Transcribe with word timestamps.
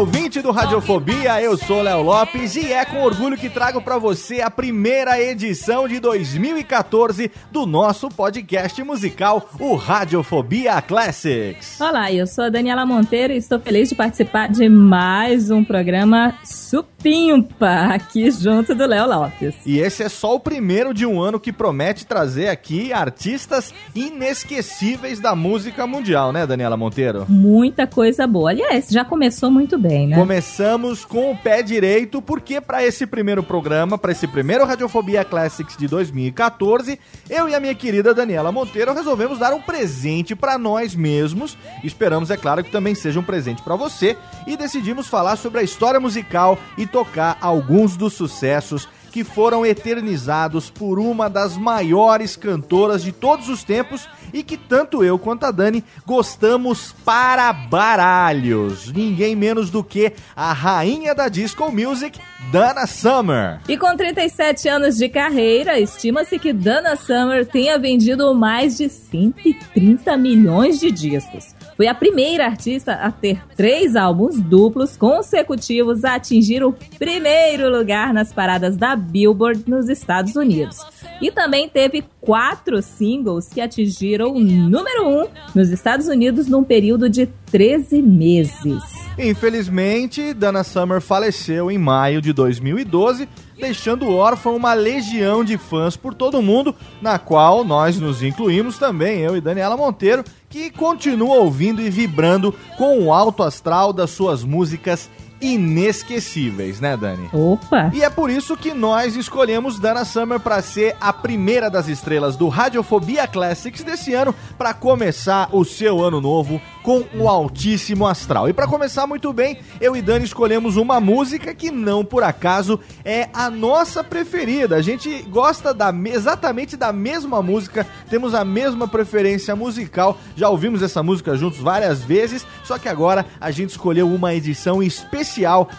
Saudações, 0.00 0.19
ouvinte 0.30 0.42
do 0.42 0.52
Radiofobia, 0.52 1.42
eu 1.42 1.56
sou 1.56 1.82
Léo 1.82 2.02
Lopes 2.02 2.54
e 2.54 2.72
é 2.72 2.84
com 2.84 3.02
orgulho 3.02 3.36
que 3.36 3.50
trago 3.50 3.82
para 3.82 3.98
você 3.98 4.40
a 4.40 4.48
primeira 4.48 5.20
edição 5.20 5.88
de 5.88 5.98
2014 5.98 7.32
do 7.50 7.66
nosso 7.66 8.08
podcast 8.08 8.80
musical, 8.84 9.50
o 9.58 9.74
Radiofobia 9.74 10.80
Classics. 10.82 11.80
Olá, 11.80 12.12
eu 12.12 12.28
sou 12.28 12.44
a 12.44 12.48
Daniela 12.48 12.86
Monteiro 12.86 13.32
e 13.32 13.38
estou 13.38 13.58
feliz 13.58 13.88
de 13.88 13.96
participar 13.96 14.48
de 14.48 14.68
mais 14.68 15.50
um 15.50 15.64
programa 15.64 16.32
supimpa 16.44 17.88
aqui 17.92 18.30
junto 18.30 18.72
do 18.72 18.86
Léo 18.86 19.08
Lopes. 19.08 19.56
E 19.66 19.80
esse 19.80 20.04
é 20.04 20.08
só 20.08 20.36
o 20.36 20.40
primeiro 20.40 20.94
de 20.94 21.04
um 21.04 21.20
ano 21.20 21.40
que 21.40 21.52
promete 21.52 22.06
trazer 22.06 22.48
aqui 22.48 22.92
artistas 22.92 23.74
inesquecíveis 23.96 25.18
da 25.18 25.34
música 25.34 25.88
mundial, 25.88 26.32
né, 26.32 26.46
Daniela 26.46 26.76
Monteiro? 26.76 27.26
Muita 27.28 27.84
coisa 27.84 28.28
boa. 28.28 28.50
Aliás, 28.50 28.88
já 28.90 29.04
começou 29.04 29.50
muito 29.50 29.76
bem, 29.76 30.06
né? 30.06 30.19
Começamos 30.20 31.02
com 31.02 31.30
o 31.30 31.36
pé 31.36 31.62
direito, 31.62 32.20
porque 32.20 32.60
para 32.60 32.84
esse 32.84 33.06
primeiro 33.06 33.42
programa, 33.42 33.96
para 33.96 34.12
esse 34.12 34.28
primeiro 34.28 34.66
Radiofobia 34.66 35.24
Classics 35.24 35.78
de 35.78 35.88
2014, 35.88 37.00
eu 37.30 37.48
e 37.48 37.54
a 37.54 37.58
minha 37.58 37.74
querida 37.74 38.12
Daniela 38.12 38.52
Monteiro 38.52 38.92
resolvemos 38.92 39.38
dar 39.38 39.54
um 39.54 39.62
presente 39.62 40.36
para 40.36 40.58
nós 40.58 40.94
mesmos. 40.94 41.56
Esperamos, 41.82 42.30
é 42.30 42.36
claro, 42.36 42.62
que 42.62 42.70
também 42.70 42.94
seja 42.94 43.18
um 43.18 43.22
presente 43.22 43.62
para 43.62 43.76
você 43.76 44.14
e 44.46 44.58
decidimos 44.58 45.06
falar 45.06 45.36
sobre 45.36 45.60
a 45.60 45.62
história 45.62 45.98
musical 45.98 46.58
e 46.76 46.86
tocar 46.86 47.38
alguns 47.40 47.96
dos 47.96 48.12
sucessos 48.12 48.86
que 49.10 49.24
foram 49.24 49.66
eternizados 49.66 50.70
por 50.70 50.98
uma 50.98 51.28
das 51.28 51.56
maiores 51.56 52.36
cantoras 52.36 53.02
de 53.02 53.12
todos 53.12 53.48
os 53.48 53.64
tempos 53.64 54.08
e 54.32 54.42
que 54.42 54.56
tanto 54.56 55.02
eu 55.04 55.18
quanto 55.18 55.44
a 55.44 55.50
Dani 55.50 55.84
gostamos 56.06 56.92
para 57.04 57.52
baralhos. 57.52 58.92
Ninguém 58.92 59.34
menos 59.34 59.70
do 59.70 59.82
que 59.82 60.12
a 60.34 60.52
rainha 60.52 61.14
da 61.14 61.28
disco 61.28 61.70
music, 61.70 62.18
Dana 62.52 62.86
Summer. 62.86 63.60
E 63.68 63.76
com 63.76 63.96
37 63.96 64.68
anos 64.68 64.96
de 64.96 65.08
carreira, 65.08 65.78
estima-se 65.78 66.38
que 66.38 66.52
Dana 66.52 66.96
Summer 66.96 67.46
tenha 67.46 67.78
vendido 67.78 68.34
mais 68.34 68.76
de 68.76 68.88
130 68.88 70.16
milhões 70.16 70.78
de 70.78 70.90
discos. 70.90 71.59
Foi 71.80 71.86
a 71.86 71.94
primeira 71.94 72.44
artista 72.44 72.92
a 72.92 73.10
ter 73.10 73.42
três 73.56 73.96
álbuns 73.96 74.38
duplos 74.38 74.98
consecutivos 74.98 76.04
a 76.04 76.16
atingir 76.16 76.62
o 76.62 76.74
primeiro 76.98 77.74
lugar 77.74 78.12
nas 78.12 78.30
paradas 78.30 78.76
da 78.76 78.94
Billboard 78.94 79.64
nos 79.66 79.88
Estados 79.88 80.36
Unidos. 80.36 80.76
E 81.22 81.30
também 81.30 81.70
teve 81.70 82.04
quatro 82.20 82.82
singles 82.82 83.48
que 83.48 83.60
atingiram 83.60 84.34
o 84.34 84.40
número 84.40 85.08
um 85.08 85.26
nos 85.54 85.70
Estados 85.70 86.06
Unidos 86.06 86.46
num 86.48 86.62
período 86.62 87.08
de 87.08 87.26
13 87.50 88.02
meses. 88.02 88.82
Infelizmente, 89.18 90.32
Dana 90.32 90.62
Summer 90.62 91.00
faleceu 91.00 91.70
em 91.70 91.78
maio 91.78 92.22
de 92.22 92.32
2012, 92.32 93.28
deixando 93.58 94.08
órfã 94.08 94.50
uma 94.50 94.72
legião 94.72 95.44
de 95.44 95.58
fãs 95.58 95.96
por 95.96 96.14
todo 96.14 96.38
o 96.38 96.42
mundo, 96.42 96.74
na 97.02 97.18
qual 97.18 97.64
nós 97.64 97.98
nos 97.98 98.22
incluímos 98.22 98.78
também, 98.78 99.20
eu 99.20 99.36
e 99.36 99.40
Daniela 99.40 99.76
Monteiro, 99.76 100.24
que 100.48 100.70
continua 100.70 101.36
ouvindo 101.36 101.82
e 101.82 101.90
vibrando 101.90 102.54
com 102.78 102.98
o 103.00 103.12
alto 103.12 103.42
astral 103.42 103.92
das 103.92 104.10
suas 104.10 104.42
músicas 104.42 105.10
inesquecíveis, 105.40 106.80
né, 106.80 106.96
Dani? 106.96 107.28
Opa! 107.32 107.90
E 107.94 108.02
é 108.02 108.10
por 108.10 108.28
isso 108.28 108.56
que 108.56 108.74
nós 108.74 109.16
escolhemos 109.16 109.78
Dana 109.78 110.04
Summer 110.04 110.38
para 110.38 110.60
ser 110.60 110.96
a 111.00 111.12
primeira 111.12 111.70
das 111.70 111.88
estrelas 111.88 112.36
do 112.36 112.48
Radiofobia 112.48 113.26
Classics 113.26 113.82
desse 113.82 114.12
ano 114.12 114.34
para 114.58 114.74
começar 114.74 115.48
o 115.52 115.64
seu 115.64 116.02
ano 116.02 116.20
novo 116.20 116.60
com 116.82 117.04
o 117.14 117.28
altíssimo 117.28 118.06
astral. 118.06 118.48
E 118.48 118.52
para 118.52 118.66
começar 118.66 119.06
muito 119.06 119.32
bem, 119.32 119.58
eu 119.80 119.96
e 119.96 120.02
Dani 120.02 120.24
escolhemos 120.24 120.76
uma 120.76 121.00
música 121.00 121.54
que 121.54 121.70
não 121.70 122.04
por 122.04 122.22
acaso 122.22 122.80
é 123.04 123.28
a 123.32 123.50
nossa 123.50 124.04
preferida. 124.04 124.76
A 124.76 124.82
gente 124.82 125.22
gosta 125.22 125.72
da 125.72 125.90
exatamente 126.06 126.76
da 126.76 126.92
mesma 126.92 127.42
música, 127.42 127.86
temos 128.08 128.34
a 128.34 128.44
mesma 128.44 128.88
preferência 128.88 129.54
musical. 129.54 130.18
Já 130.36 130.48
ouvimos 130.48 130.82
essa 130.82 131.02
música 131.02 131.36
juntos 131.36 131.60
várias 131.60 132.02
vezes, 132.02 132.46
só 132.64 132.78
que 132.78 132.88
agora 132.88 133.26
a 133.40 133.50
gente 133.50 133.70
escolheu 133.70 134.12
uma 134.12 134.34
edição 134.34 134.82
especial 134.82 135.29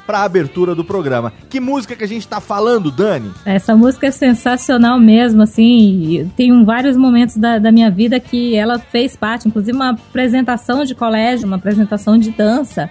para 0.05 0.19
a 0.19 0.23
abertura 0.23 0.73
do 0.73 0.83
programa. 0.83 1.33
Que 1.49 1.59
música 1.59 1.95
que 1.95 2.03
a 2.03 2.07
gente 2.07 2.27
tá 2.27 2.39
falando, 2.39 2.91
Dani? 2.91 3.31
Essa 3.45 3.75
música 3.75 4.07
é 4.07 4.11
sensacional 4.11 4.99
mesmo, 4.99 5.41
assim. 5.41 6.31
Tem 6.35 6.63
vários 6.63 6.95
momentos 6.95 7.37
da, 7.37 7.57
da 7.59 7.71
minha 7.71 7.89
vida 7.89 8.19
que 8.19 8.55
ela 8.55 8.79
fez 8.79 9.15
parte, 9.15 9.47
inclusive 9.47 9.75
uma 9.75 9.91
apresentação 9.91 10.85
de 10.85 10.95
colégio, 10.95 11.47
uma 11.47 11.57
apresentação 11.57 12.17
de 12.17 12.31
dança. 12.31 12.89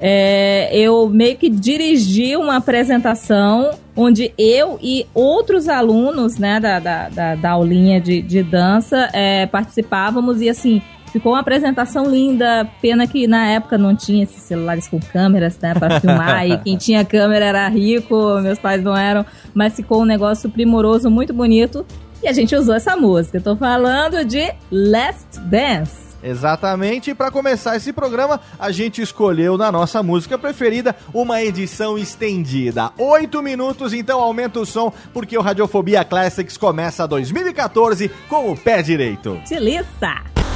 É, 0.00 0.70
eu 0.72 1.08
meio 1.08 1.36
que 1.36 1.48
dirigi 1.48 2.36
uma 2.36 2.56
apresentação 2.56 3.70
onde 3.96 4.32
eu 4.38 4.78
e 4.80 5.04
outros 5.12 5.68
alunos 5.68 6.38
né, 6.38 6.60
da, 6.60 6.78
da, 6.78 7.08
da, 7.08 7.34
da 7.34 7.50
aulinha 7.50 8.00
de, 8.00 8.22
de 8.22 8.42
dança 8.44 9.10
é, 9.12 9.46
participávamos 9.46 10.40
e 10.40 10.48
assim. 10.48 10.80
Ficou 11.10 11.32
uma 11.32 11.40
apresentação 11.40 12.08
linda, 12.08 12.68
pena 12.80 13.06
que 13.06 13.26
na 13.26 13.48
época 13.48 13.78
não 13.78 13.96
tinha 13.96 14.24
esses 14.24 14.42
celulares 14.42 14.88
com 14.88 15.00
câmeras, 15.00 15.58
né, 15.58 15.74
para 15.74 16.00
filmar, 16.00 16.46
e 16.46 16.58
quem 16.58 16.76
tinha 16.78 17.04
câmera 17.04 17.46
era 17.46 17.68
rico, 17.68 18.38
meus 18.40 18.58
pais 18.58 18.82
não 18.82 18.96
eram, 18.96 19.24
mas 19.54 19.74
ficou 19.74 20.02
um 20.02 20.04
negócio 20.04 20.50
primoroso, 20.50 21.10
muito 21.10 21.32
bonito, 21.32 21.84
e 22.22 22.28
a 22.28 22.32
gente 22.32 22.54
usou 22.54 22.74
essa 22.74 22.96
música. 22.96 23.38
Eu 23.38 23.42
tô 23.42 23.56
falando 23.56 24.24
de 24.24 24.52
Last 24.70 25.38
Dance. 25.40 26.08
Exatamente, 26.22 27.10
e 27.10 27.14
para 27.14 27.30
começar 27.30 27.76
esse 27.76 27.92
programa, 27.92 28.40
a 28.58 28.72
gente 28.72 29.00
escolheu 29.00 29.56
na 29.56 29.70
nossa 29.70 30.02
música 30.02 30.36
preferida 30.36 30.96
uma 31.14 31.42
edição 31.42 31.96
estendida. 31.96 32.90
Oito 32.98 33.40
minutos, 33.40 33.92
então 33.92 34.20
aumenta 34.20 34.58
o 34.58 34.66
som, 34.66 34.92
porque 35.12 35.38
o 35.38 35.42
Radiofobia 35.42 36.04
Classics 36.04 36.56
começa 36.56 37.06
2014 37.06 38.10
com 38.28 38.50
o 38.50 38.56
pé 38.56 38.82
direito. 38.82 39.40
Delícia! 39.48 40.47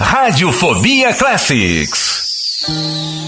Radiofobia 0.00 1.12
Classics. 1.12 3.27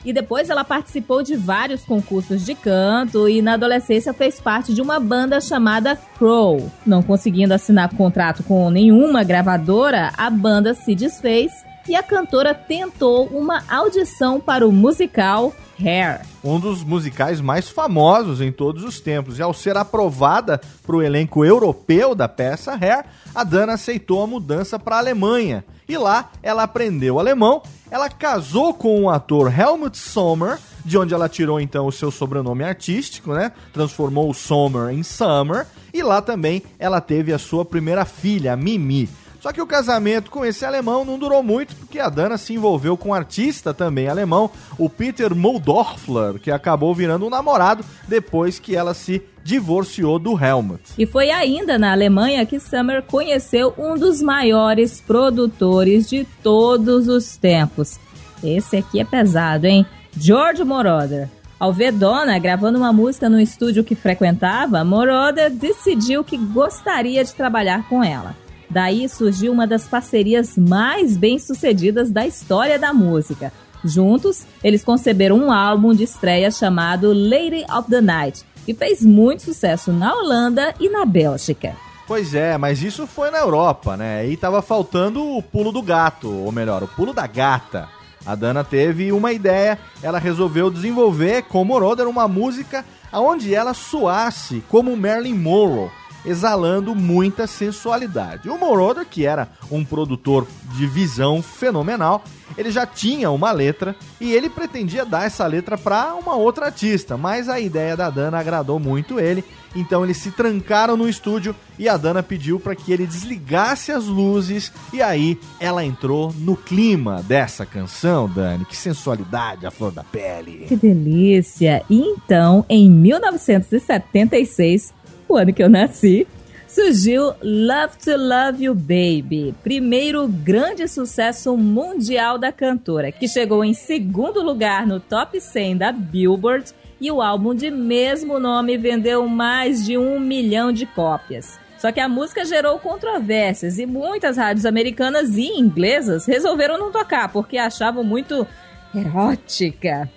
e 0.06 0.14
depois 0.14 0.50
ela 0.50 0.64
participou 0.64 1.24
de 1.24 1.36
vários 1.36 1.84
concursos 1.84 2.46
de 2.46 2.56
canto 2.56 3.28
e 3.28 3.42
na 3.42 3.54
adolescência 3.54 4.14
fez 4.14 4.40
parte 4.40 4.74
de 4.74 4.82
uma 4.82 5.00
banda 5.00 5.42
chamada 5.42 5.98
Crow. 6.18 6.72
Não 6.86 7.02
conseguindo 7.02 7.54
assinar 7.54 7.94
contrato 7.96 8.44
com 8.44 8.70
nenhuma 8.70 9.24
gravadora, 9.24 10.12
a 10.18 10.30
banda 10.30 10.74
se 10.74 10.94
desfez 10.94 11.52
e 11.88 11.96
a 11.96 12.04
cantora 12.04 12.54
tentou 12.54 13.28
uma 13.28 13.64
audição 13.70 14.40
para 14.40 14.68
o 14.68 14.72
musical 14.72 15.54
Hair. 15.80 16.22
um 16.44 16.60
dos 16.60 16.84
musicais 16.84 17.40
mais 17.40 17.70
famosos 17.70 18.42
em 18.42 18.52
todos 18.52 18.84
os 18.84 19.00
tempos. 19.00 19.38
E 19.38 19.42
ao 19.42 19.54
ser 19.54 19.78
aprovada 19.78 20.60
para 20.86 20.96
o 20.96 21.04
elenco 21.04 21.46
europeu 21.46 22.16
da 22.16 22.28
peça 22.28 22.74
Hair, 22.74 23.06
a 23.34 23.44
Dana 23.44 23.74
aceitou 23.74 24.24
a 24.24 24.28
mudança 24.28 24.80
para 24.80 24.96
a 24.96 25.00
Alemanha. 25.00 25.64
E 25.88 25.98
lá 25.98 26.32
ela 26.42 26.64
aprendeu 26.64 27.20
alemão, 27.20 27.62
ela 27.90 28.10
casou 28.10 28.74
com 28.74 29.04
o 29.04 29.10
ator 29.10 29.54
Helmut 29.58 29.98
Sommer, 29.98 30.58
de 30.84 30.98
onde 30.98 31.14
ela 31.14 31.30
tirou 31.30 31.60
então 31.60 31.86
o 31.86 31.92
seu 31.92 32.12
sobrenome 32.12 32.64
artístico, 32.64 33.34
né? 33.34 33.52
Transformou 33.72 34.30
o 34.30 34.34
Sommer 34.34 34.90
em 34.94 35.04
Summer. 35.04 35.66
E 35.94 36.02
lá 36.02 36.22
também 36.22 36.64
ela 36.80 37.00
teve 37.00 37.32
a 37.32 37.40
sua 37.40 37.64
primeira 37.64 38.04
filha, 38.04 38.56
Mimi. 38.56 39.08
Só 39.40 39.52
que 39.52 39.62
o 39.62 39.68
casamento 39.68 40.32
com 40.32 40.46
esse 40.46 40.66
alemão 40.66 41.06
não 41.06 41.18
durou 41.18 41.44
muito, 41.44 41.76
porque 41.76 42.00
a 42.00 42.10
Dana 42.10 42.38
se 42.38 42.54
envolveu 42.54 42.98
com 42.98 43.10
um 43.10 43.14
artista 43.14 43.74
também 43.74 44.08
alemão, 44.08 44.50
o 44.78 44.90
Peter 44.90 45.36
Moldorfler, 45.36 46.40
que 46.40 46.52
acabou 46.52 46.94
virando 46.94 47.26
um 47.26 47.30
namorado 47.30 47.86
depois 48.08 48.60
que 48.60 48.76
ela 48.76 48.94
se 48.94 49.22
divorciou 49.44 50.20
do 50.20 50.38
Helmut. 50.38 50.82
E 50.98 51.06
foi 51.06 51.32
ainda 51.32 51.78
na 51.78 51.92
Alemanha 51.92 52.46
que 52.46 52.60
Summer 52.60 53.02
conheceu 53.04 53.74
um 53.78 53.96
dos 53.96 54.22
maiores 54.22 55.00
produtores 55.00 56.10
de 56.10 56.26
todos 56.44 57.08
os 57.08 57.38
tempos. 57.38 58.00
Esse 58.44 58.78
aqui 58.78 59.00
é 59.00 59.06
pesado, 59.06 59.66
hein? 59.66 59.86
George 60.16 60.64
Moroder. 60.64 61.30
Ao 61.60 61.74
ver 61.74 61.92
Donna 61.92 62.38
gravando 62.38 62.78
uma 62.78 62.94
música 62.94 63.30
no 63.30 63.40
estúdio 63.40 63.84
que 63.84 63.96
frequentava, 63.96 64.84
Moroder 64.84 65.50
decidiu 65.50 66.24
que 66.24 66.38
gostaria 66.38 67.24
de 67.24 67.34
trabalhar 67.34 67.88
com 67.88 68.04
ela. 68.04 68.36
Daí 68.70 69.08
surgiu 69.08 69.52
uma 69.52 69.66
das 69.66 69.88
parcerias 69.88 70.58
mais 70.58 71.16
bem-sucedidas 71.16 72.12
da 72.12 72.28
história 72.28 72.78
da 72.78 72.94
música. 72.94 73.52
Juntos, 73.84 74.46
eles 74.64 74.84
conceberam 74.84 75.38
um 75.38 75.52
álbum 75.52 75.94
de 75.94 76.04
estreia 76.04 76.52
chamado 76.52 77.14
Lady 77.14 77.66
of 77.72 77.90
the 77.90 78.02
Night, 78.02 78.44
que 78.66 78.74
fez 78.74 79.02
muito 79.02 79.44
sucesso 79.44 79.94
na 79.94 80.14
Holanda 80.14 80.74
e 80.80 80.90
na 80.90 81.06
Bélgica. 81.06 81.76
Pois 82.08 82.34
é, 82.34 82.58
mas 82.58 82.82
isso 82.82 83.06
foi 83.06 83.30
na 83.30 83.40
Europa, 83.40 83.98
né? 83.98 84.28
E 84.28 84.38
tava 84.38 84.62
faltando 84.62 85.22
o 85.22 85.44
pulo 85.44 85.72
do 85.72 85.82
gato, 85.82 86.30
ou 86.30 86.52
melhor, 86.52 86.82
o 86.84 86.88
pulo 86.88 87.14
da 87.14 87.28
gata. 87.28 87.90
A 88.26 88.36
Dana 88.36 88.64
teve 88.64 89.12
uma 89.12 89.32
ideia, 89.32 89.78
ela 90.02 90.20
resolveu 90.20 90.70
desenvolver 90.70 91.44
com 91.44 91.64
Moroder 91.64 92.08
uma 92.08 92.28
música 92.28 92.84
onde 93.14 93.54
ela 93.54 93.74
soasse 93.74 94.64
como 94.70 94.96
Marilyn 94.98 95.34
Monroe. 95.34 95.90
Exalando 96.26 96.96
muita 96.96 97.48
sensualidade. 97.48 98.50
O 98.50 98.58
Moroder, 98.58 99.06
que 99.06 99.26
era 99.26 99.50
um 99.72 99.84
produtor 99.84 100.48
de 100.76 100.88
visão 100.88 101.42
fenomenal, 101.42 102.24
ele 102.58 102.72
já 102.72 102.86
tinha 102.86 103.30
uma 103.32 103.52
letra 103.52 103.94
e 104.20 104.32
ele 104.32 104.50
pretendia 104.50 105.06
dar 105.06 105.26
essa 105.26 105.46
letra 105.46 105.78
para 105.78 106.16
uma 106.16 106.36
outra 106.36 106.68
artista, 106.68 107.18
mas 107.18 107.50
a 107.50 107.60
ideia 107.60 107.98
da 107.98 108.10
Dana 108.10 108.40
agradou 108.40 108.80
muito 108.80 109.20
ele, 109.20 109.44
então 109.76 110.04
eles 110.04 110.18
se 110.18 110.32
trancaram 110.32 110.98
no 110.98 111.10
estúdio 111.10 111.56
e 111.78 111.90
a 111.90 111.98
Dana 111.98 112.24
pediu 112.24 112.60
para 112.60 112.76
que 112.76 112.92
ele 112.92 113.06
desligasse 113.06 113.92
as 113.92 114.06
luzes 114.06 114.72
e 114.92 115.00
aí 115.02 115.38
ela 115.60 115.84
entrou 115.84 116.34
no 116.40 116.56
clima 116.56 117.22
dessa 117.24 117.66
canção, 117.66 118.30
Dani. 118.30 118.66
Que 118.66 118.76
sensualidade, 118.76 119.66
a 119.66 119.72
flor 119.72 119.92
da 119.92 120.04
pele. 120.04 120.66
Que 120.68 120.76
delícia! 120.76 121.84
E 121.90 122.00
então, 122.00 122.66
em 122.68 122.90
1976, 122.90 124.94
o 125.28 125.38
ano 125.38 125.54
que 125.54 125.62
eu 125.64 125.70
nasci, 125.70 126.28
surgiu 126.68 127.34
Love 127.42 127.98
to 128.04 128.18
Love 128.18 128.64
You 128.64 128.76
Baby, 128.76 129.56
primeiro 129.64 130.28
grande 130.28 130.88
sucesso 130.88 131.58
mundial 131.58 132.38
da 132.38 132.52
cantora, 132.52 133.12
que 133.12 133.28
chegou 133.28 133.64
em 133.64 133.74
segundo 133.74 134.42
lugar 134.42 134.86
no 134.86 135.00
top 135.00 135.40
100 135.40 135.78
da 135.78 135.92
Billboard 135.92 136.74
e 137.00 137.12
o 137.12 137.22
álbum 137.22 137.54
de 137.54 137.70
mesmo 137.70 138.40
nome 138.40 138.78
vendeu 138.78 139.28
mais 139.28 139.86
de 139.86 139.98
um 139.98 140.20
milhão 140.20 140.72
de 140.72 140.86
cópias. 140.86 141.60
Só 141.78 141.92
que 141.92 142.00
a 142.00 142.10
música 142.10 142.44
gerou 142.44 142.80
controvérsias 142.80 143.78
e 143.78 143.86
muitas 143.86 144.36
rádios 144.36 144.66
americanas 144.66 145.38
e 145.38 145.46
inglesas 145.60 146.26
resolveram 146.26 146.78
não 146.78 146.92
tocar 146.92 147.32
porque 147.32 147.58
achavam 147.58 148.04
muito 148.04 148.48
erótica. 148.96 150.10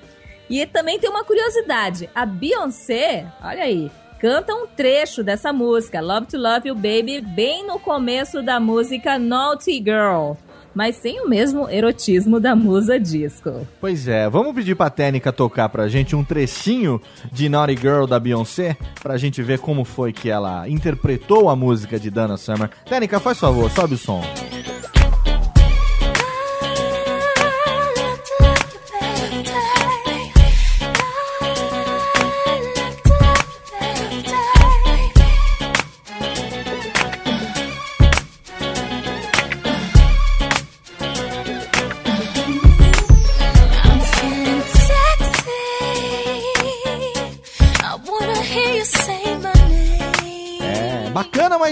E 0.48 0.64
também 0.66 0.98
tem 0.98 1.10
uma 1.10 1.22
curiosidade: 1.22 2.08
a 2.14 2.24
Beyoncé, 2.24 3.26
olha 3.42 3.62
aí, 3.62 3.90
canta 4.20 4.54
um 4.54 4.66
trecho 4.66 5.24
dessa 5.24 5.50
música, 5.50 6.00
Love 6.00 6.26
to 6.26 6.36
Love 6.36 6.68
You 6.68 6.74
Baby, 6.74 7.22
bem 7.22 7.66
no 7.66 7.78
começo 7.78 8.42
da 8.42 8.60
música 8.60 9.18
Naughty 9.18 9.78
Girl, 9.78 10.32
mas 10.74 10.96
sem 10.96 11.22
o 11.22 11.28
mesmo 11.28 11.70
erotismo 11.70 12.38
da 12.38 12.54
musa 12.54 13.00
disco. 13.00 13.66
Pois 13.80 14.06
é, 14.06 14.28
vamos 14.28 14.54
pedir 14.54 14.76
pra 14.76 14.90
Técnica 14.90 15.32
tocar 15.32 15.70
pra 15.70 15.88
gente 15.88 16.14
um 16.14 16.22
trechinho 16.22 17.00
de 17.32 17.48
Naughty 17.48 17.76
Girl 17.76 18.04
da 18.04 18.20
Beyoncé, 18.20 18.76
pra 19.02 19.16
gente 19.16 19.42
ver 19.42 19.58
como 19.58 19.86
foi 19.86 20.12
que 20.12 20.28
ela 20.28 20.68
interpretou 20.68 21.48
a 21.48 21.56
música 21.56 21.98
de 21.98 22.10
Dana 22.10 22.36
Summer. 22.36 22.68
Técnica, 22.84 23.18
faz 23.18 23.38
favor, 23.38 23.70
sobe 23.70 23.94
o 23.94 23.98
som. 23.98 24.22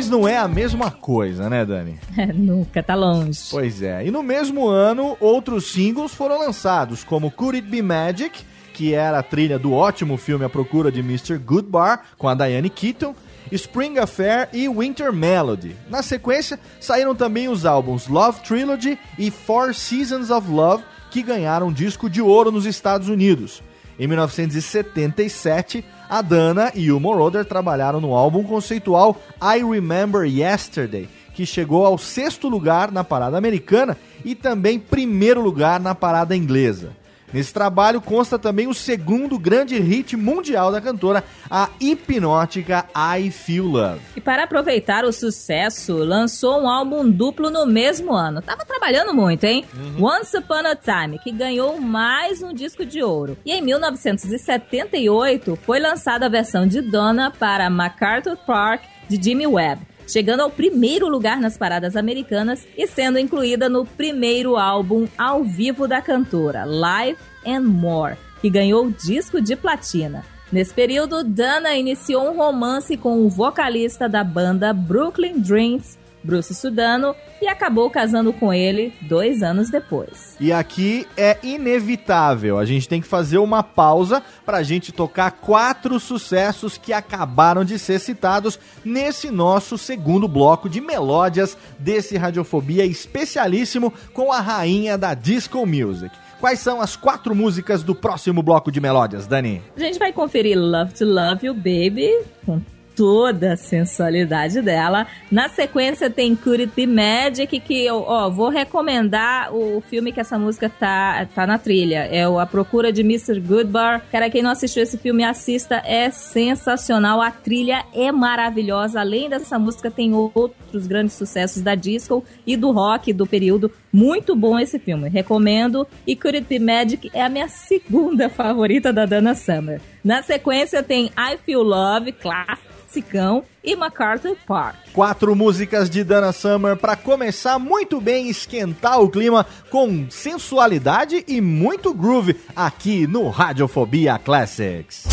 Mas 0.08 0.10
não 0.10 0.26
é 0.26 0.38
a 0.38 0.48
mesma 0.48 0.90
coisa, 0.90 1.50
né, 1.50 1.66
Dani? 1.66 1.98
Nunca, 2.34 2.82
tá 2.82 2.94
longe. 2.94 3.40
Pois 3.50 3.82
é. 3.82 4.06
E 4.06 4.10
no 4.10 4.22
mesmo 4.22 4.66
ano, 4.66 5.16
outros 5.20 5.70
singles 5.70 6.14
foram 6.14 6.38
lançados, 6.38 7.04
como 7.04 7.30
Could 7.30 7.58
It 7.58 7.68
Be 7.68 7.82
Magic, 7.82 8.42
que 8.72 8.94
era 8.94 9.18
a 9.18 9.22
trilha 9.22 9.58
do 9.58 9.72
ótimo 9.72 10.16
filme 10.16 10.44
A 10.46 10.48
Procura 10.48 10.90
de 10.90 11.00
Mr. 11.00 11.36
Goodbar, 11.36 12.04
com 12.16 12.26
a 12.26 12.34
Diane 12.34 12.70
Keaton, 12.70 13.14
Spring 13.52 13.98
Affair 13.98 14.48
e 14.52 14.66
Winter 14.68 15.12
Melody. 15.12 15.76
Na 15.90 16.02
sequência, 16.02 16.58
saíram 16.80 17.14
também 17.14 17.48
os 17.48 17.66
álbuns 17.66 18.08
Love 18.08 18.40
Trilogy 18.40 18.98
e 19.18 19.30
Four 19.30 19.74
Seasons 19.74 20.30
of 20.30 20.50
Love, 20.50 20.84
que 21.10 21.22
ganharam 21.22 21.72
disco 21.72 22.08
de 22.08 22.22
ouro 22.22 22.50
nos 22.50 22.64
Estados 22.64 23.08
Unidos. 23.08 23.62
Em 23.98 24.06
1977, 24.06 25.84
a 26.08 26.22
Dana 26.22 26.70
e 26.74 26.92
o 26.92 27.00
Moroder 27.00 27.44
trabalharam 27.44 28.00
no 28.00 28.14
álbum 28.14 28.44
conceitual 28.44 29.20
I 29.42 29.64
Remember 29.64 30.24
Yesterday, 30.24 31.08
que 31.34 31.44
chegou 31.44 31.84
ao 31.84 31.98
sexto 31.98 32.48
lugar 32.48 32.92
na 32.92 33.02
parada 33.02 33.36
americana 33.36 33.96
e 34.24 34.34
também 34.34 34.78
primeiro 34.78 35.40
lugar 35.40 35.80
na 35.80 35.94
parada 35.94 36.36
inglesa. 36.36 36.92
Nesse 37.32 37.52
trabalho 37.52 38.00
consta 38.00 38.38
também 38.38 38.66
o 38.66 38.74
segundo 38.74 39.38
grande 39.38 39.78
hit 39.78 40.16
mundial 40.16 40.72
da 40.72 40.80
cantora, 40.80 41.22
a 41.50 41.68
hipnótica 41.78 42.86
I 42.94 43.30
Feel 43.30 43.66
Love. 43.66 44.00
E 44.16 44.20
para 44.20 44.44
aproveitar 44.44 45.04
o 45.04 45.12
sucesso, 45.12 45.96
lançou 45.96 46.62
um 46.62 46.68
álbum 46.68 47.08
duplo 47.10 47.50
no 47.50 47.66
mesmo 47.66 48.14
ano. 48.14 48.40
Tava 48.40 48.64
trabalhando 48.64 49.12
muito, 49.12 49.44
hein? 49.44 49.64
Once 50.00 50.36
Upon 50.36 50.66
a 50.66 50.74
Time, 50.74 51.18
que 51.18 51.30
ganhou 51.30 51.78
mais 51.80 52.42
um 52.42 52.52
disco 52.52 52.84
de 52.84 53.02
ouro. 53.02 53.36
E 53.44 53.52
em 53.52 53.60
1978 53.60 55.56
foi 55.56 55.78
lançada 55.78 56.26
a 56.26 56.30
versão 56.30 56.66
de 56.66 56.80
Donna 56.80 57.30
para 57.30 57.68
MacArthur 57.68 58.36
Park 58.46 58.82
de 59.08 59.22
Jimmy 59.22 59.46
Webb, 59.46 59.82
chegando 60.08 60.40
ao 60.40 60.50
primeiro 60.50 61.06
lugar 61.06 61.38
nas 61.38 61.56
paradas 61.56 61.94
americanas 61.94 62.66
e 62.76 62.86
sendo 62.86 63.18
incluída 63.18 63.68
no 63.68 63.84
primeiro 63.84 64.56
álbum 64.56 65.06
ao 65.16 65.44
vivo 65.44 65.86
da 65.86 66.00
cantora, 66.00 66.64
Live 66.64 67.18
and 67.46 67.60
More, 67.60 68.16
que 68.40 68.50
ganhou 68.50 68.90
disco 68.90 69.40
de 69.40 69.54
platina. 69.54 70.24
Nesse 70.50 70.72
período, 70.72 71.22
Dana 71.22 71.74
iniciou 71.74 72.30
um 72.30 72.36
romance 72.36 72.96
com 72.96 73.24
o 73.24 73.28
vocalista 73.28 74.08
da 74.08 74.24
banda 74.24 74.72
Brooklyn 74.72 75.40
Dreams, 75.40 75.97
Bruce 76.22 76.54
Sudano, 76.54 77.14
e 77.40 77.46
acabou 77.46 77.88
casando 77.90 78.32
com 78.32 78.52
ele 78.52 78.92
dois 79.02 79.42
anos 79.42 79.70
depois. 79.70 80.36
E 80.40 80.52
aqui 80.52 81.06
é 81.16 81.38
inevitável, 81.42 82.58
a 82.58 82.64
gente 82.64 82.88
tem 82.88 83.00
que 83.00 83.06
fazer 83.06 83.38
uma 83.38 83.62
pausa 83.62 84.22
pra 84.44 84.62
gente 84.62 84.92
tocar 84.92 85.30
quatro 85.30 85.98
sucessos 86.00 86.76
que 86.76 86.92
acabaram 86.92 87.64
de 87.64 87.78
ser 87.78 87.98
citados 87.98 88.58
nesse 88.84 89.30
nosso 89.30 89.78
segundo 89.78 90.26
bloco 90.26 90.68
de 90.68 90.80
melódias 90.80 91.56
desse 91.78 92.16
Radiofobia 92.16 92.84
especialíssimo 92.84 93.92
com 94.12 94.32
a 94.32 94.40
rainha 94.40 94.98
da 94.98 95.14
Disco 95.14 95.64
Music. 95.66 96.14
Quais 96.40 96.60
são 96.60 96.80
as 96.80 96.94
quatro 96.94 97.34
músicas 97.34 97.82
do 97.82 97.94
próximo 97.94 98.42
bloco 98.42 98.70
de 98.70 98.80
melódias, 98.80 99.26
Dani? 99.26 99.60
A 99.76 99.80
gente 99.80 99.98
vai 99.98 100.12
conferir 100.12 100.56
Love 100.56 100.94
to 100.94 101.04
Love 101.04 101.46
You 101.46 101.54
Baby 101.54 102.10
com 102.46 102.60
toda 102.98 103.52
a 103.52 103.56
sensualidade 103.56 104.60
dela. 104.60 105.06
Na 105.30 105.48
sequência 105.48 106.10
tem 106.10 106.36
Be 106.74 106.84
Magic, 106.84 107.60
que 107.60 107.86
eu 107.86 108.02
ó, 108.02 108.28
vou 108.28 108.48
recomendar 108.48 109.54
o 109.54 109.80
filme 109.80 110.10
que 110.10 110.18
essa 110.18 110.36
música 110.36 110.68
tá, 110.68 111.24
tá 111.32 111.46
na 111.46 111.58
trilha. 111.58 112.08
É 112.10 112.24
A 112.24 112.44
Procura 112.44 112.92
de 112.92 113.02
Mr. 113.02 113.38
Goodbar. 113.38 114.02
Cara, 114.10 114.28
quem 114.28 114.42
não 114.42 114.50
assistiu 114.50 114.82
esse 114.82 114.98
filme, 114.98 115.22
assista. 115.22 115.80
É 115.84 116.10
sensacional. 116.10 117.22
A 117.22 117.30
trilha 117.30 117.84
é 117.94 118.10
maravilhosa. 118.10 118.98
Além 118.98 119.28
dessa 119.28 119.60
música, 119.60 119.92
tem 119.92 120.12
outros 120.12 120.88
grandes 120.88 121.14
sucessos 121.14 121.62
da 121.62 121.76
disco 121.76 122.24
e 122.44 122.56
do 122.56 122.72
rock 122.72 123.12
do 123.12 123.28
período. 123.28 123.70
Muito 123.92 124.34
bom 124.36 124.58
esse 124.58 124.78
filme. 124.78 125.08
Recomendo. 125.08 125.86
E 126.06 126.14
Could 126.14 126.38
It 126.38 126.46
Be 126.48 126.58
Magic 126.58 127.10
é 127.12 127.22
a 127.22 127.28
minha 127.28 127.48
segunda 127.48 128.28
favorita 128.30 128.92
da 128.92 129.06
Dana 129.06 129.34
Summer. 129.34 129.80
Na 130.04 130.22
sequência 130.22 130.82
tem 130.82 131.06
I 131.06 131.38
Feel 131.44 131.62
Love, 131.62 132.12
classicão, 132.12 133.44
e 133.62 133.76
MacArthur 133.76 134.36
Park. 134.46 134.76
Quatro 134.92 135.34
músicas 135.36 135.90
de 135.90 136.02
Dana 136.02 136.32
Summer 136.32 136.76
pra 136.76 136.96
começar 136.96 137.58
muito 137.58 138.00
bem, 138.00 138.28
esquentar 138.28 139.00
o 139.00 139.10
clima 139.10 139.44
com 139.70 140.06
sensualidade 140.10 141.24
e 141.28 141.40
muito 141.40 141.92
groove 141.92 142.36
aqui 142.56 143.06
no 143.06 143.28
Radiofobia 143.28 144.18
Classics. 144.18 145.04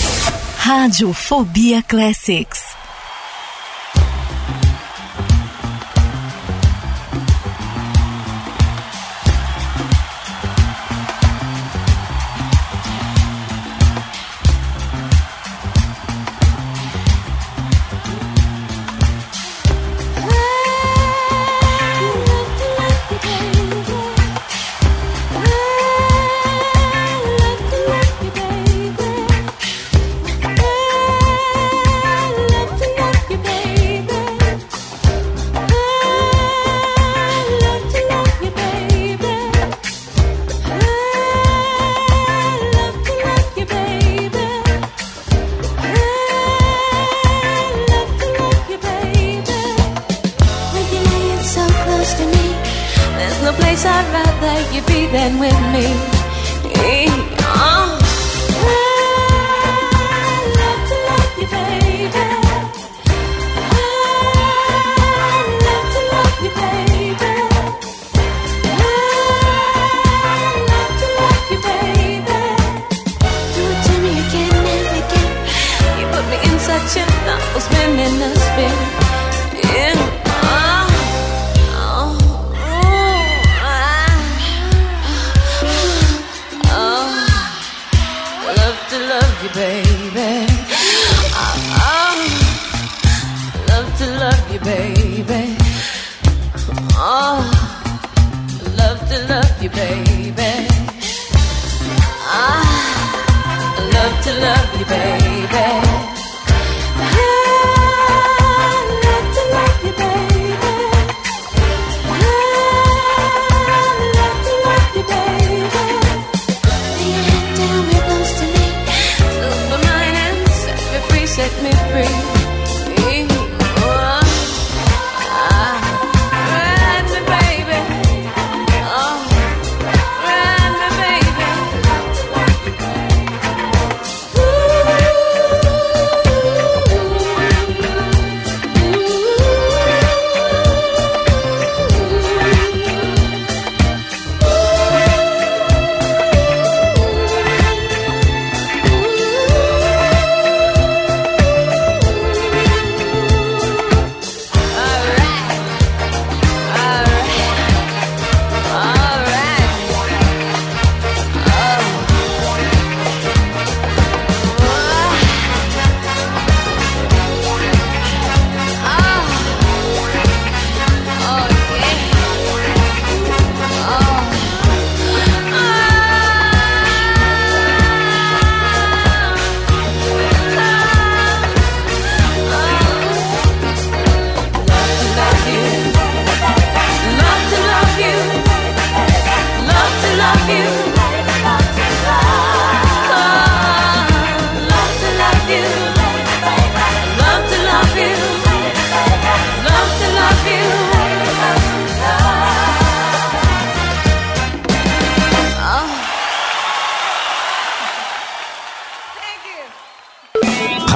Radiofobia 0.57 1.83
Classics. 1.83 2.84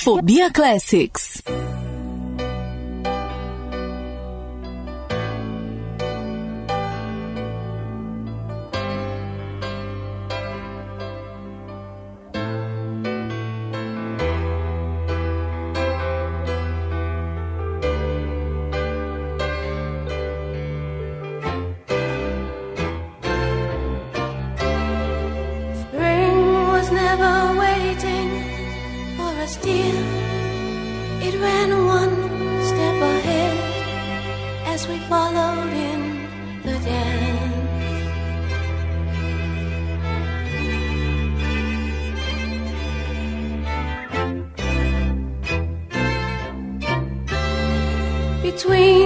Fobia 0.00 0.48
Classics. 0.52 1.27
Between 48.58 48.97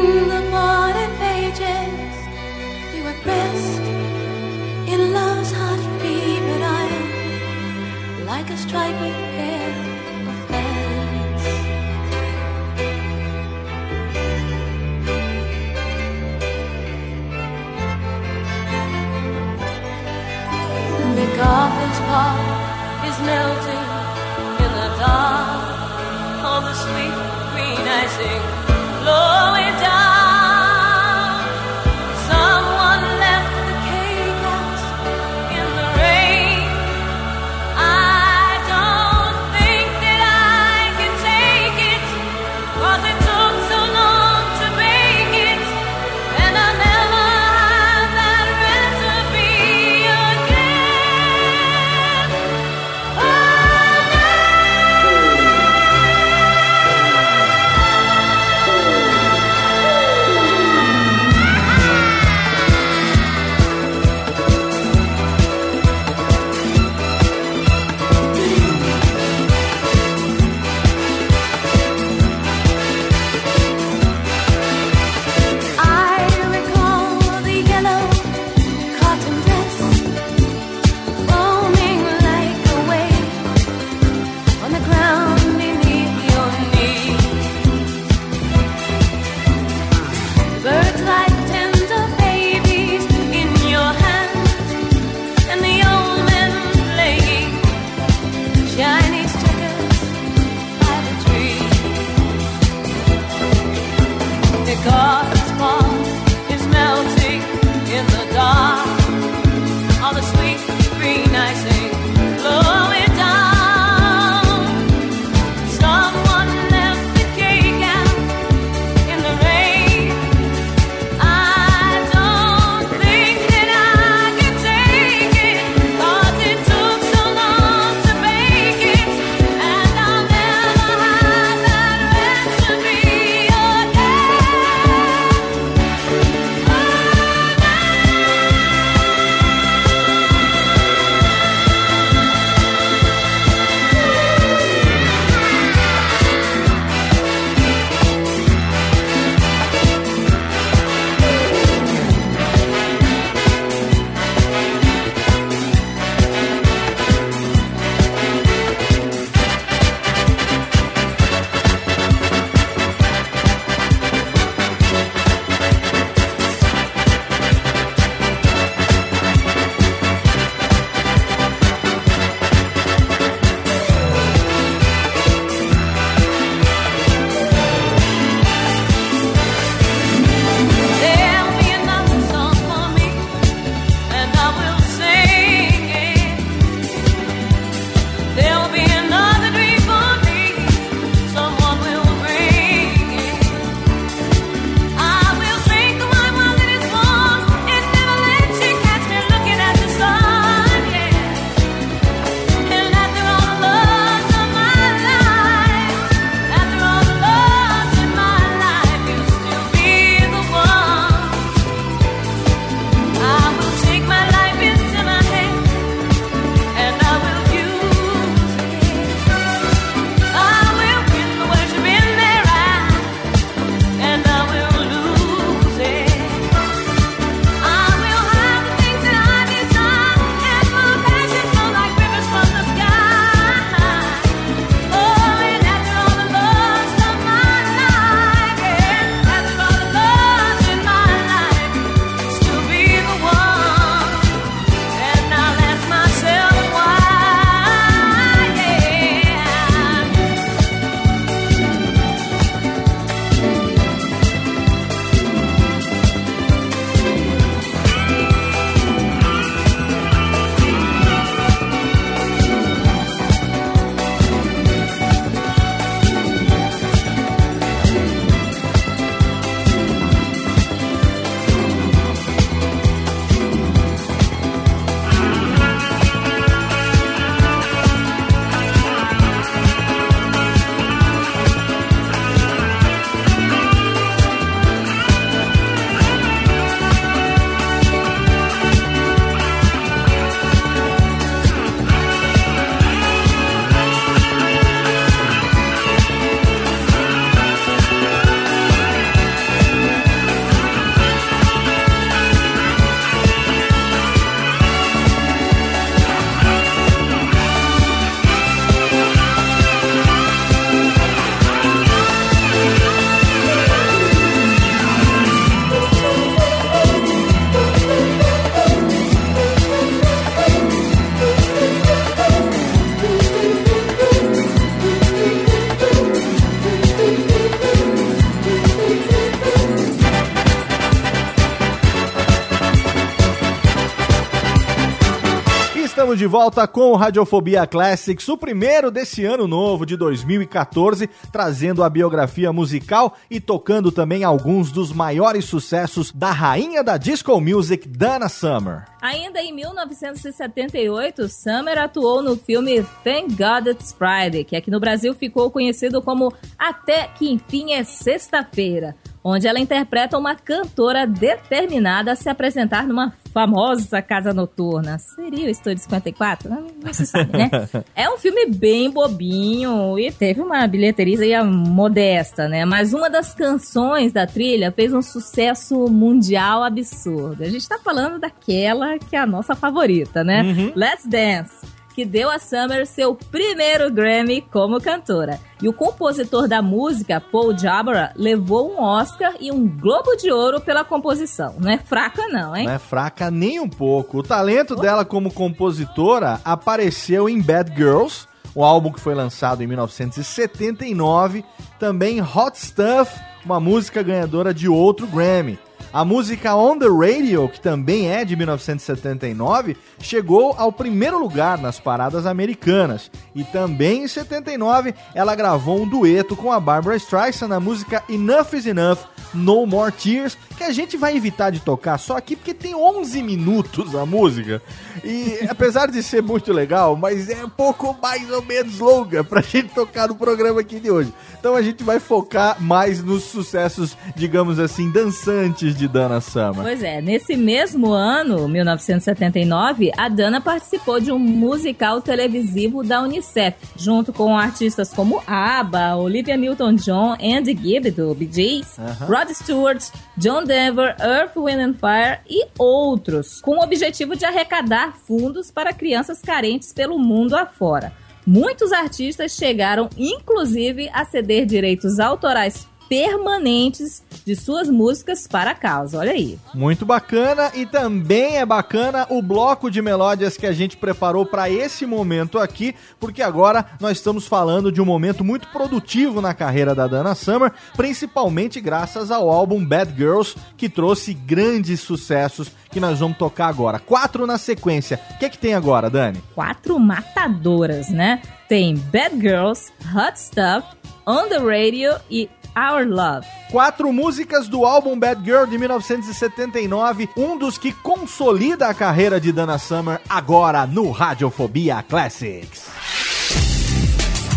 Estamos 336.12 336.18
de 336.18 336.26
volta 336.26 336.68
com 336.68 336.90
o 336.90 336.94
Radiofobia 336.94 337.66
Classics, 337.66 338.28
o 338.28 338.36
primeiro 338.36 338.90
desse 338.90 339.24
ano 339.24 339.48
novo 339.48 339.86
de 339.86 339.96
2014, 339.96 341.08
trazendo 341.32 341.82
a 341.82 341.88
biografia 341.88 342.52
musical 342.52 343.16
e 343.30 343.40
tocando 343.40 343.90
também 343.90 344.22
alguns 344.22 344.70
dos 344.70 344.92
maiores 344.92 345.46
sucessos 345.46 346.12
da 346.12 346.30
rainha 346.30 346.84
da 346.84 346.98
disco 346.98 347.40
music, 347.40 347.88
Dana 347.88 348.28
Summer. 348.28 348.84
Ainda 349.00 349.40
em 349.40 349.54
1978, 349.54 351.28
Summer 351.28 351.78
atuou 351.78 352.22
no 352.22 352.36
filme 352.36 352.82
Thank 353.02 353.30
God 353.30 353.68
It's 353.68 353.92
Friday, 353.92 354.44
que 354.44 354.54
aqui 354.54 354.70
no 354.70 354.78
Brasil 354.78 355.14
ficou 355.14 355.50
conhecido 355.50 356.02
como 356.02 356.30
Até 356.58 357.08
que 357.08 357.30
Enfim 357.30 357.72
é 357.72 357.84
Sexta-feira, 357.84 358.94
onde 359.24 359.46
ela 359.46 359.58
interpreta 359.58 360.18
uma 360.18 360.34
cantora 360.34 361.06
determinada 361.06 362.12
a 362.12 362.16
se 362.16 362.28
apresentar 362.28 362.86
numa 362.86 363.12
famosa 363.32 364.02
casa 364.02 364.34
noturna. 364.34 364.98
Seria 364.98 365.46
o 365.46 365.50
Estúdio 365.50 365.78
54? 365.78 366.50
Não, 366.50 366.66
não 366.84 366.92
se 366.92 367.06
sabe, 367.06 367.32
né? 367.36 367.50
É 367.94 368.08
um 368.10 368.18
filme 368.18 368.46
bem 368.46 368.90
bobinho 368.90 369.98
e 369.98 370.10
teve 370.10 370.40
uma 370.40 370.66
bilheteria 370.66 371.44
modesta, 371.44 372.48
né? 372.48 372.64
Mas 372.64 372.92
uma 372.92 373.08
das 373.08 373.34
canções 373.34 374.12
da 374.12 374.26
trilha 374.26 374.70
fez 374.72 374.92
um 374.92 375.02
sucesso 375.02 375.88
mundial 375.88 376.62
absurdo. 376.62 377.42
A 377.42 377.48
gente 377.48 377.68
tá 377.68 377.78
falando 377.78 378.18
daquela 378.18 378.98
que 378.98 379.16
é 379.16 379.18
a 379.18 379.26
nossa 379.26 379.54
favorita, 379.54 380.22
né? 380.22 380.42
Let's 380.74 381.06
Dance 381.06 381.81
que 381.94 382.04
deu 382.04 382.30
a 382.30 382.38
Summer 382.38 382.86
seu 382.86 383.14
primeiro 383.14 383.90
Grammy 383.90 384.40
como 384.40 384.80
cantora. 384.80 385.38
E 385.62 385.68
o 385.68 385.72
compositor 385.72 386.48
da 386.48 386.60
música, 386.60 387.20
Paul 387.20 387.56
Jabara, 387.56 388.12
levou 388.16 388.72
um 388.72 388.82
Oscar 388.82 389.34
e 389.38 389.52
um 389.52 389.68
Globo 389.68 390.16
de 390.16 390.32
Ouro 390.32 390.60
pela 390.60 390.84
composição. 390.84 391.54
Não 391.58 391.70
é 391.70 391.78
fraca 391.78 392.26
não, 392.28 392.56
hein? 392.56 392.66
Não 392.66 392.72
é 392.72 392.78
fraca 392.78 393.30
nem 393.30 393.60
um 393.60 393.68
pouco. 393.68 394.18
O 394.18 394.22
talento 394.22 394.74
dela 394.74 395.04
como 395.04 395.32
compositora 395.32 396.40
apareceu 396.44 397.28
em 397.28 397.40
Bad 397.40 397.72
Girls, 397.76 398.26
o 398.54 398.64
álbum 398.64 398.90
que 398.90 399.00
foi 399.00 399.14
lançado 399.14 399.62
em 399.62 399.66
1979, 399.66 401.44
também 401.78 402.20
Hot 402.20 402.58
Stuff, 402.58 403.20
uma 403.44 403.60
música 403.60 404.02
ganhadora 404.02 404.52
de 404.52 404.68
outro 404.68 405.06
Grammy. 405.06 405.58
A 405.92 406.06
música 406.06 406.56
On 406.56 406.78
the 406.78 406.86
Radio, 406.86 407.46
que 407.50 407.60
também 407.60 408.10
é 408.10 408.24
de 408.24 408.34
1979, 408.34 409.76
chegou 410.00 410.54
ao 410.56 410.72
primeiro 410.72 411.18
lugar 411.18 411.58
nas 411.58 411.78
paradas 411.78 412.24
americanas. 412.24 413.10
E 413.34 413.44
também 413.44 414.04
em 414.04 414.08
79 414.08 414.94
ela 415.14 415.34
gravou 415.34 415.82
um 415.82 415.86
dueto 415.86 416.34
com 416.34 416.50
a 416.50 416.58
Barbara 416.58 416.96
Streisand 416.96 417.48
na 417.48 417.60
música 417.60 418.02
Enough 418.08 418.54
is 418.54 418.64
Enough, 418.64 419.00
No 419.34 419.66
More 419.66 419.92
Tears, 419.92 420.38
que 420.56 420.64
a 420.64 420.72
gente 420.72 420.96
vai 420.96 421.14
evitar 421.14 421.50
de 421.50 421.60
tocar 421.60 421.98
só 421.98 422.16
aqui 422.16 422.36
porque 422.36 422.54
tem 422.54 422.74
11 422.74 423.22
minutos 423.22 423.94
a 423.94 424.06
música. 424.06 424.62
E 425.04 425.40
apesar 425.50 425.90
de 425.90 426.02
ser 426.02 426.22
muito 426.22 426.54
legal, 426.54 426.96
mas 426.96 427.28
é 427.28 427.44
um 427.44 427.50
pouco 427.50 427.94
mais 428.00 428.30
ou 428.30 428.40
menos 428.40 428.78
longa 428.78 429.22
pra 429.22 429.42
gente 429.42 429.74
tocar 429.74 430.08
no 430.08 430.14
programa 430.14 430.60
aqui 430.60 430.80
de 430.80 430.90
hoje. 430.90 431.12
Então 431.38 431.54
a 431.54 431.60
gente 431.60 431.84
vai 431.84 432.00
focar 432.00 432.62
mais 432.62 433.02
nos 433.02 433.31
sucessos, 433.32 433.96
digamos 434.14 434.58
assim, 434.58 434.90
dançantes 434.90 435.76
de 435.76 435.88
Dana 435.88 436.20
Summer. 436.20 436.62
Pois 436.62 436.82
é, 436.82 437.00
nesse 437.00 437.36
mesmo 437.36 437.92
ano, 437.92 438.46
1979, 438.48 439.90
a 439.96 440.08
Dana 440.08 440.40
participou 440.40 441.00
de 441.00 441.10
um 441.10 441.18
musical 441.18 442.00
televisivo 442.00 442.84
da 442.84 443.02
Unicef, 443.02 443.56
junto 443.76 444.12
com 444.12 444.36
artistas 444.36 444.92
como 444.92 445.22
ABBA, 445.26 445.96
Olivia 445.96 446.36
Newton-John, 446.36 447.16
Andy 447.20 447.58
Gibb 447.60 447.90
do 447.90 448.14
Bee 448.14 448.30
Gees, 448.32 448.76
Rod 449.00 449.30
Stewart, 449.30 449.82
John 450.16 450.44
Denver, 450.44 450.94
Earth, 451.00 451.36
Wind 451.36 451.60
and 451.60 451.74
Fire 451.74 452.20
e 452.28 452.46
outros, 452.58 453.40
com 453.40 453.56
o 453.56 453.64
objetivo 453.64 454.14
de 454.14 454.24
arrecadar 454.24 454.94
fundos 455.06 455.50
para 455.50 455.72
crianças 455.72 456.20
carentes 456.20 456.72
pelo 456.72 456.98
mundo 456.98 457.34
afora. 457.34 457.92
Muitos 458.24 458.70
artistas 458.72 459.32
chegaram, 459.32 459.90
inclusive, 459.98 460.88
a 460.92 461.04
ceder 461.04 461.44
direitos 461.44 461.98
autorais 461.98 462.68
permanentes 462.88 464.02
de 464.24 464.36
suas 464.36 464.68
músicas 464.68 465.26
para 465.26 465.52
a 465.52 465.54
causa. 465.54 465.98
Olha 465.98 466.12
aí. 466.12 466.38
Muito 466.54 466.84
bacana 466.84 467.50
e 467.54 467.66
também 467.66 468.36
é 468.36 468.46
bacana 468.46 469.06
o 469.10 469.22
bloco 469.22 469.70
de 469.70 469.80
melódias 469.80 470.36
que 470.36 470.46
a 470.46 470.52
gente 470.52 470.76
preparou 470.76 471.24
para 471.26 471.48
esse 471.48 471.86
momento 471.86 472.38
aqui, 472.38 472.74
porque 473.00 473.22
agora 473.22 473.64
nós 473.80 473.98
estamos 473.98 474.26
falando 474.26 474.70
de 474.70 474.80
um 474.80 474.84
momento 474.84 475.24
muito 475.24 475.48
produtivo 475.48 476.20
na 476.20 476.34
carreira 476.34 476.74
da 476.74 476.86
Dana 476.86 477.14
Summer, 477.14 477.52
principalmente 477.76 478.60
graças 478.60 479.10
ao 479.10 479.30
álbum 479.30 479.64
Bad 479.64 479.94
Girls, 479.96 480.36
que 480.56 480.68
trouxe 480.68 481.14
grandes 481.14 481.80
sucessos 481.80 482.50
que 482.70 482.80
nós 482.80 482.98
vamos 482.98 483.18
tocar 483.18 483.48
agora. 483.48 483.78
Quatro 483.78 484.26
na 484.26 484.38
sequência. 484.38 484.98
O 485.10 485.18
que, 485.18 485.28
que 485.28 485.38
tem 485.38 485.54
agora, 485.54 485.90
Dani? 485.90 486.22
Quatro 486.34 486.78
matadoras, 486.78 487.90
né? 487.90 488.22
Tem 488.48 488.76
Bad 488.76 489.20
Girls, 489.20 489.70
Hot 489.94 490.18
Stuff, 490.18 490.66
On 491.06 491.28
the 491.28 491.38
Radio 491.38 491.94
e 492.10 492.28
Our 492.56 492.86
Love. 492.86 493.26
Quatro 493.50 493.92
músicas 493.92 494.48
do 494.48 494.64
álbum 494.64 494.98
Bad 494.98 495.24
Girl 495.24 495.46
de 495.46 495.58
1979, 495.58 497.08
um 497.16 497.36
dos 497.36 497.58
que 497.58 497.72
consolida 497.72 498.68
a 498.68 498.74
carreira 498.74 499.20
de 499.20 499.32
Dana 499.32 499.58
Summer 499.58 500.00
agora 500.08 500.66
no 500.66 500.90
Radiofobia 500.90 501.82
Classics. 501.82 502.68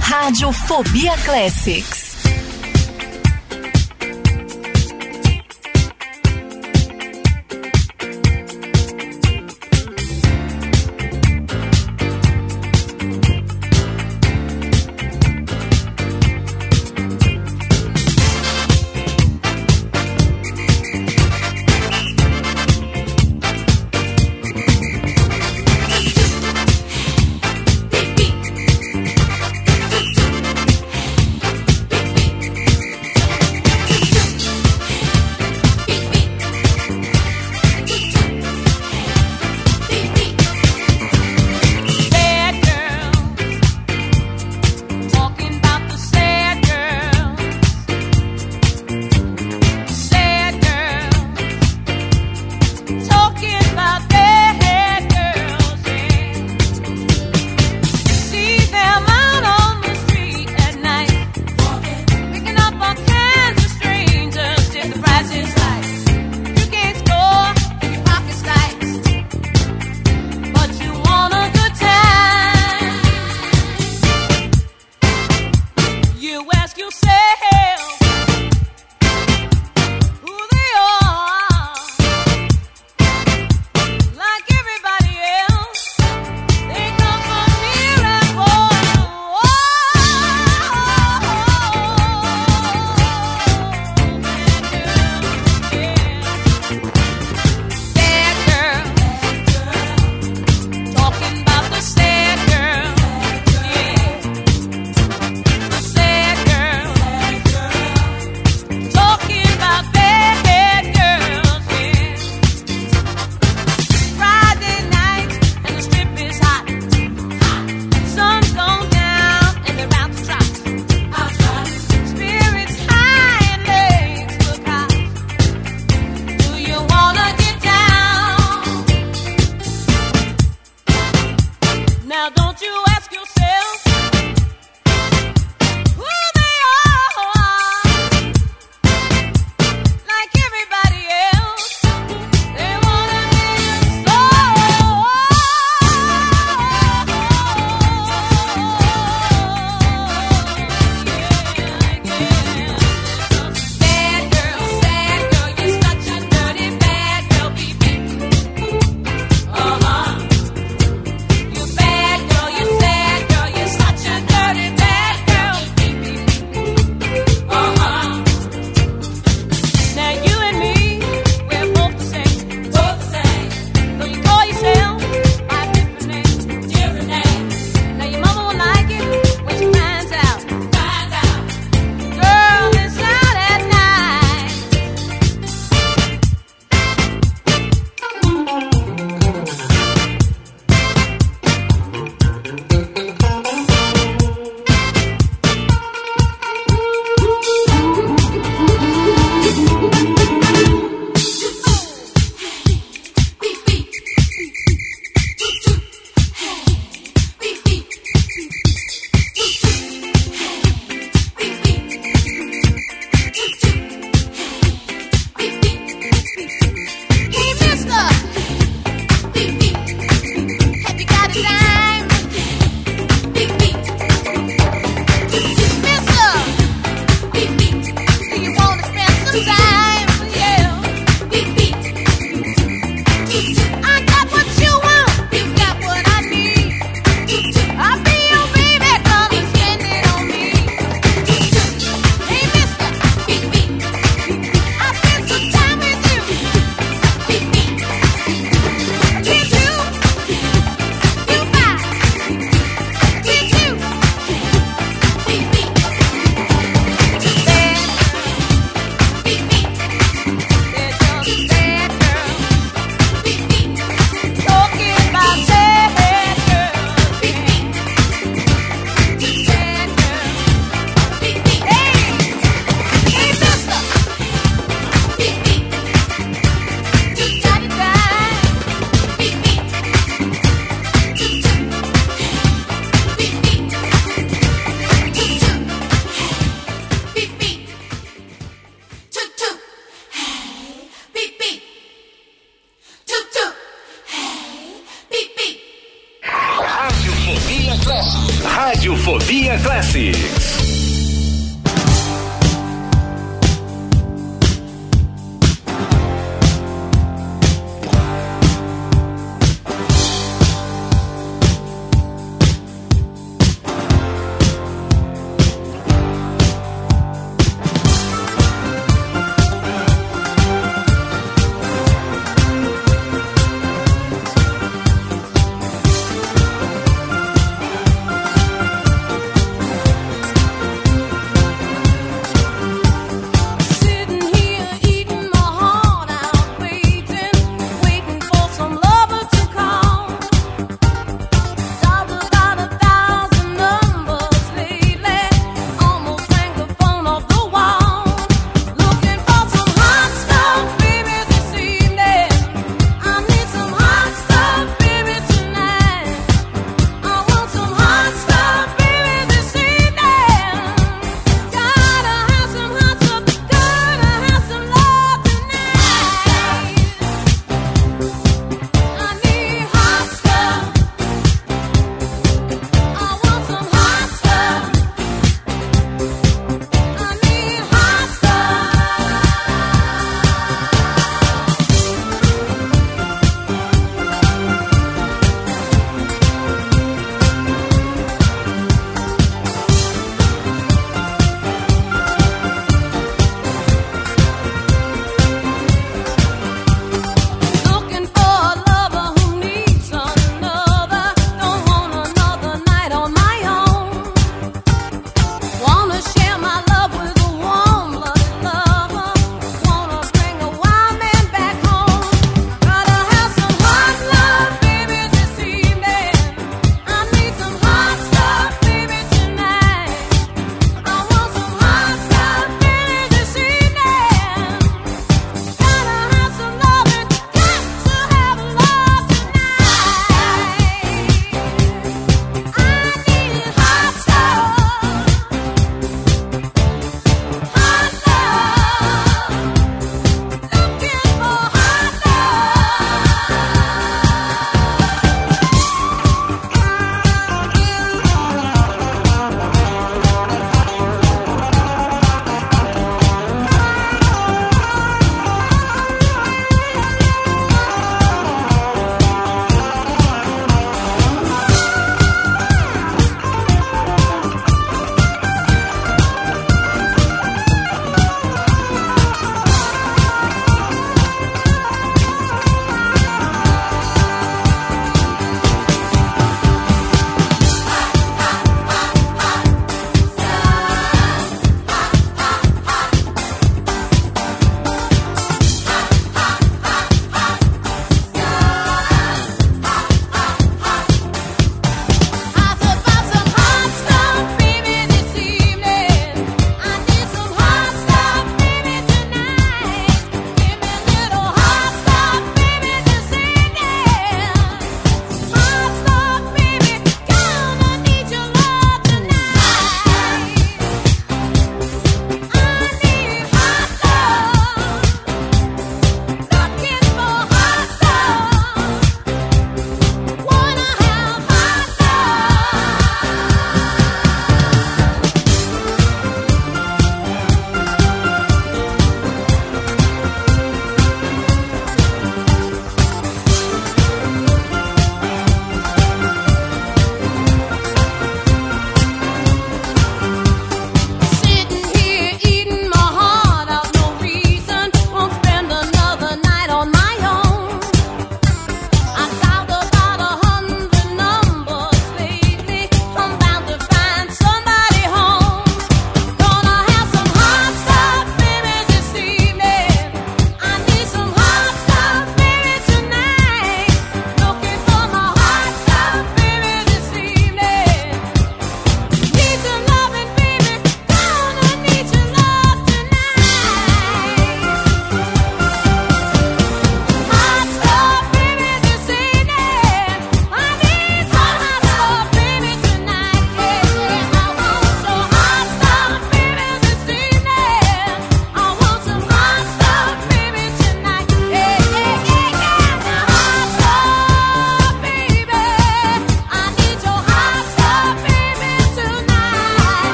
Radiofobia 0.00 1.16
Classics. 1.24 2.11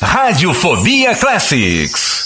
Radiofobia 0.00 1.14
Classics. 1.14 2.25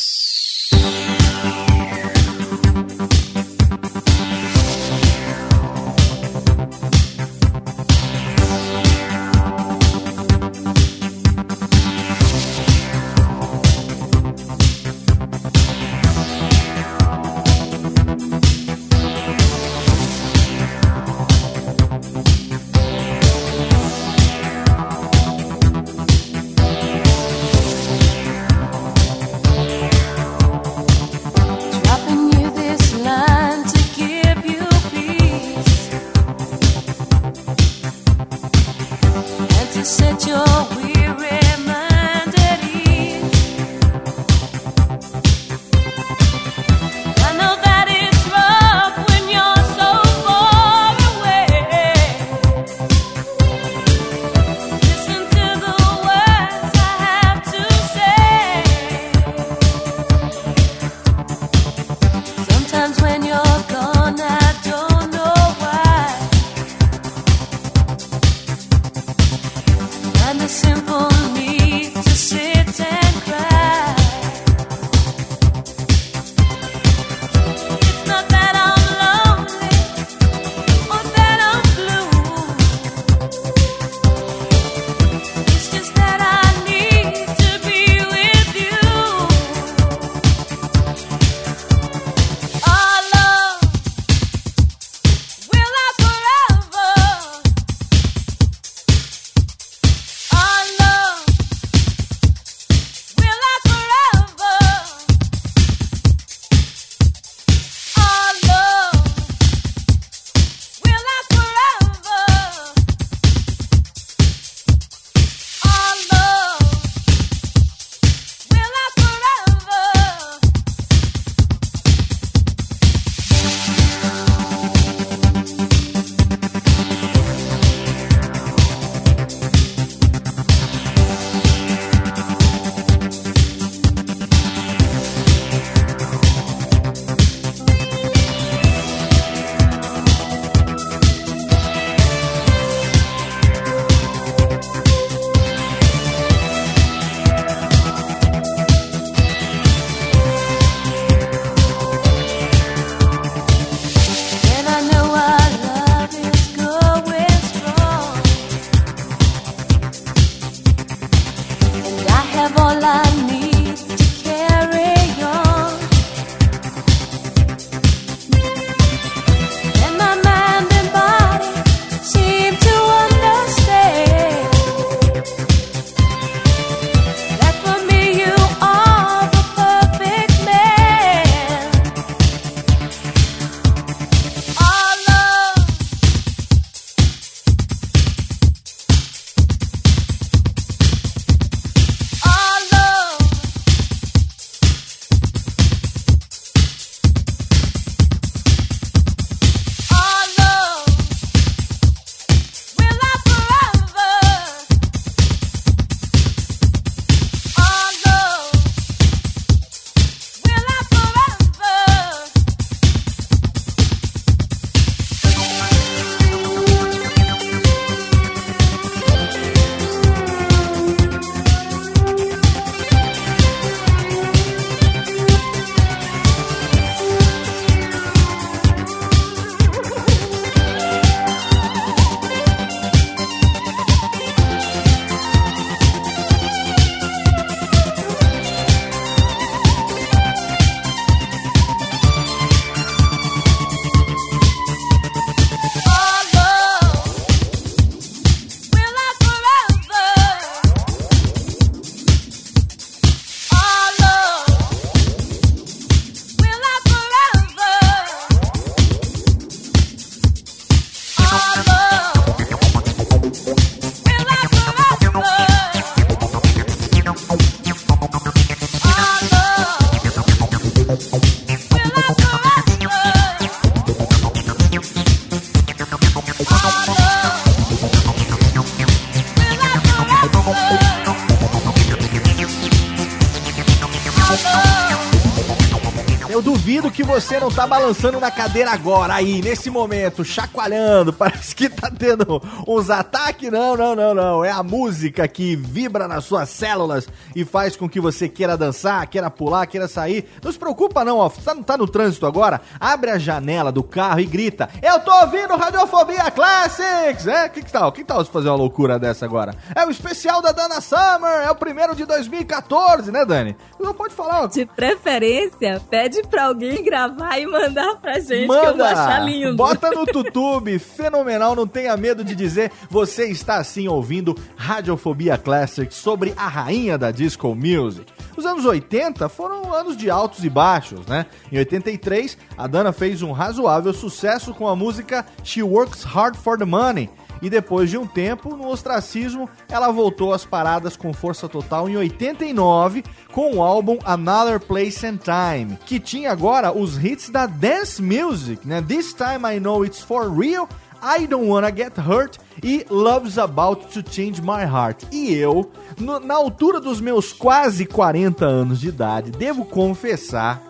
Você 287.20 287.38
não 287.38 287.50
tá 287.50 287.66
balançando 287.66 288.18
na 288.18 288.30
cadeira 288.30 288.70
agora, 288.70 289.14
aí, 289.14 289.42
nesse 289.42 289.68
momento, 289.68 290.24
chacoalhando, 290.24 291.12
parece 291.12 291.54
que 291.54 291.68
tá 291.68 291.90
tendo 291.90 292.42
uns 292.66 292.88
ataques. 292.88 293.52
Não, 293.52 293.76
não, 293.76 293.94
não, 293.94 294.14
não. 294.14 294.44
É 294.44 294.50
a 294.50 294.62
música 294.62 295.28
que 295.28 295.54
vibra 295.54 296.08
nas 296.08 296.24
suas 296.24 296.48
células 296.48 297.06
e 297.34 297.44
faz 297.44 297.76
com 297.76 297.88
que 297.88 298.00
você 298.00 298.28
queira 298.28 298.56
dançar, 298.56 299.06
queira 299.06 299.30
pular, 299.30 299.66
queira 299.66 299.88
sair. 299.88 300.28
Não 300.42 300.50
se 300.50 300.58
preocupa 300.58 301.04
não, 301.04 301.18
ó. 301.18 301.28
Tá, 301.28 301.54
tá 301.56 301.76
no 301.76 301.86
trânsito 301.86 302.26
agora? 302.26 302.60
Abre 302.78 303.10
a 303.10 303.18
janela 303.18 303.72
do 303.72 303.82
carro 303.82 304.20
e 304.20 304.26
grita: 304.26 304.68
Eu 304.82 305.00
tô 305.00 305.12
ouvindo 305.20 305.56
Radiofobia 305.56 306.30
Classics! 306.30 307.26
É, 307.26 307.48
que 307.48 307.62
que 307.62 307.72
tal? 307.72 307.92
Que 307.92 308.04
tal 308.04 308.24
se 308.24 308.30
fazer 308.30 308.48
uma 308.48 308.56
loucura 308.56 308.98
dessa 308.98 309.24
agora? 309.24 309.54
É 309.74 309.84
o 309.86 309.90
especial 309.90 310.42
da 310.42 310.52
Dana 310.52 310.80
Summer, 310.80 311.44
é 311.44 311.50
o 311.50 311.54
primeiro 311.54 311.94
de 311.94 312.04
2014, 312.04 313.10
né, 313.10 313.24
Dani? 313.24 313.56
Não 313.78 313.94
pode 313.94 314.14
falar, 314.14 314.44
ó. 314.44 314.46
De 314.46 314.66
preferência, 314.66 315.80
pede 315.90 316.22
pra 316.22 316.46
alguém 316.46 316.82
gravar 316.82 317.38
e 317.38 317.46
mandar 317.46 317.96
pra 317.96 318.18
gente, 318.18 318.46
que 318.46 318.66
eu 318.66 318.76
vou 318.76 318.84
achar 318.84 319.24
lindo. 319.24 319.56
Bota 319.56 319.90
no 319.90 320.04
YouTube, 320.10 320.78
fenomenal, 320.78 321.54
não 321.54 321.66
tenha 321.66 321.96
medo 321.96 322.24
de 322.24 322.34
dizer, 322.34 322.70
você 322.88 323.26
está 323.26 323.56
assim 323.56 323.88
ouvindo 323.88 324.36
Radiofobia 324.56 325.36
Classics 325.38 325.96
sobre 325.96 326.32
a 326.36 326.48
rainha 326.48 326.98
da 326.98 327.10
disco 327.20 327.54
music. 327.54 328.10
Os 328.34 328.46
anos 328.46 328.64
80 328.64 329.28
foram 329.28 329.74
anos 329.74 329.94
de 329.94 330.08
altos 330.08 330.42
e 330.42 330.48
baixos, 330.48 331.04
né? 331.06 331.26
Em 331.52 331.58
83, 331.58 332.38
a 332.56 332.66
Dana 332.66 332.92
fez 332.92 333.20
um 333.20 333.32
razoável 333.32 333.92
sucesso 333.92 334.54
com 334.54 334.66
a 334.66 334.74
música 334.74 335.26
She 335.44 335.62
Works 335.62 336.02
Hard 336.02 336.34
for 336.36 336.56
the 336.56 336.64
Money. 336.64 337.10
E 337.42 337.50
depois 337.50 337.90
de 337.90 337.98
um 337.98 338.06
tempo, 338.06 338.56
no 338.56 338.68
ostracismo, 338.68 339.50
ela 339.68 339.90
voltou 339.90 340.32
às 340.32 340.46
paradas 340.46 340.96
com 340.96 341.12
força 341.12 341.46
total 341.46 341.90
em 341.90 341.96
89 341.98 343.04
com 343.32 343.56
o 343.56 343.62
álbum 343.62 343.98
Another 344.04 344.58
Place 344.58 345.06
and 345.06 345.18
Time, 345.18 345.78
que 345.84 346.00
tinha 346.00 346.32
agora 346.32 346.72
os 346.72 347.02
hits 347.02 347.28
da 347.28 347.44
dance 347.44 348.00
music, 348.00 348.66
né? 348.66 348.80
This 348.80 349.12
Time 349.12 349.56
I 349.56 349.60
Know 349.60 349.84
It's 349.84 350.00
For 350.00 350.30
Real, 350.34 350.66
I 351.02 351.26
Don't 351.26 351.46
Wanna 351.46 351.70
Get 351.74 351.98
Hurt 351.98 352.38
e 352.62 352.84
Love's 352.90 353.38
About 353.38 353.86
to 353.88 354.02
Change 354.12 354.40
My 354.42 354.62
Heart. 354.64 355.04
E 355.12 355.32
eu, 355.34 355.70
no- 355.98 356.20
na 356.20 356.34
altura 356.34 356.80
dos 356.80 357.00
meus 357.00 357.32
quase 357.32 357.84
40 357.86 358.44
anos 358.44 358.80
de 358.80 358.88
idade, 358.88 359.30
devo 359.30 359.64
confessar 359.64 360.62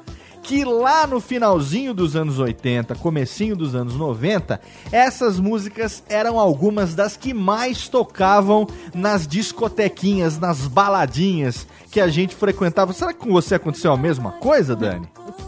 que 0.43 0.65
lá 0.65 1.07
no 1.07 1.21
finalzinho 1.21 1.93
dos 1.93 2.17
anos 2.17 2.39
80, 2.39 2.95
comecinho 2.95 3.55
dos 3.55 3.75
anos 3.75 3.95
90, 3.95 4.59
essas 4.91 5.39
músicas 5.39 6.03
eram 6.09 6.39
algumas 6.39 6.95
das 6.95 7.15
que 7.15 7.35
mais 7.35 7.89
tocavam 7.89 8.67
nas 8.95 9.27
discotequinhas, 9.27 10.39
nas 10.39 10.67
baladinhas 10.67 11.67
que 11.91 12.01
a 12.01 12.09
gente 12.09 12.35
frequentava. 12.35 12.93
Será 12.95 13.13
que 13.13 13.21
com 13.21 13.31
você 13.33 13.57
aconteceu 13.57 13.93
a 13.93 13.97
mesma 13.99 14.33
coisa, 14.33 14.75
Dani? 14.75 15.07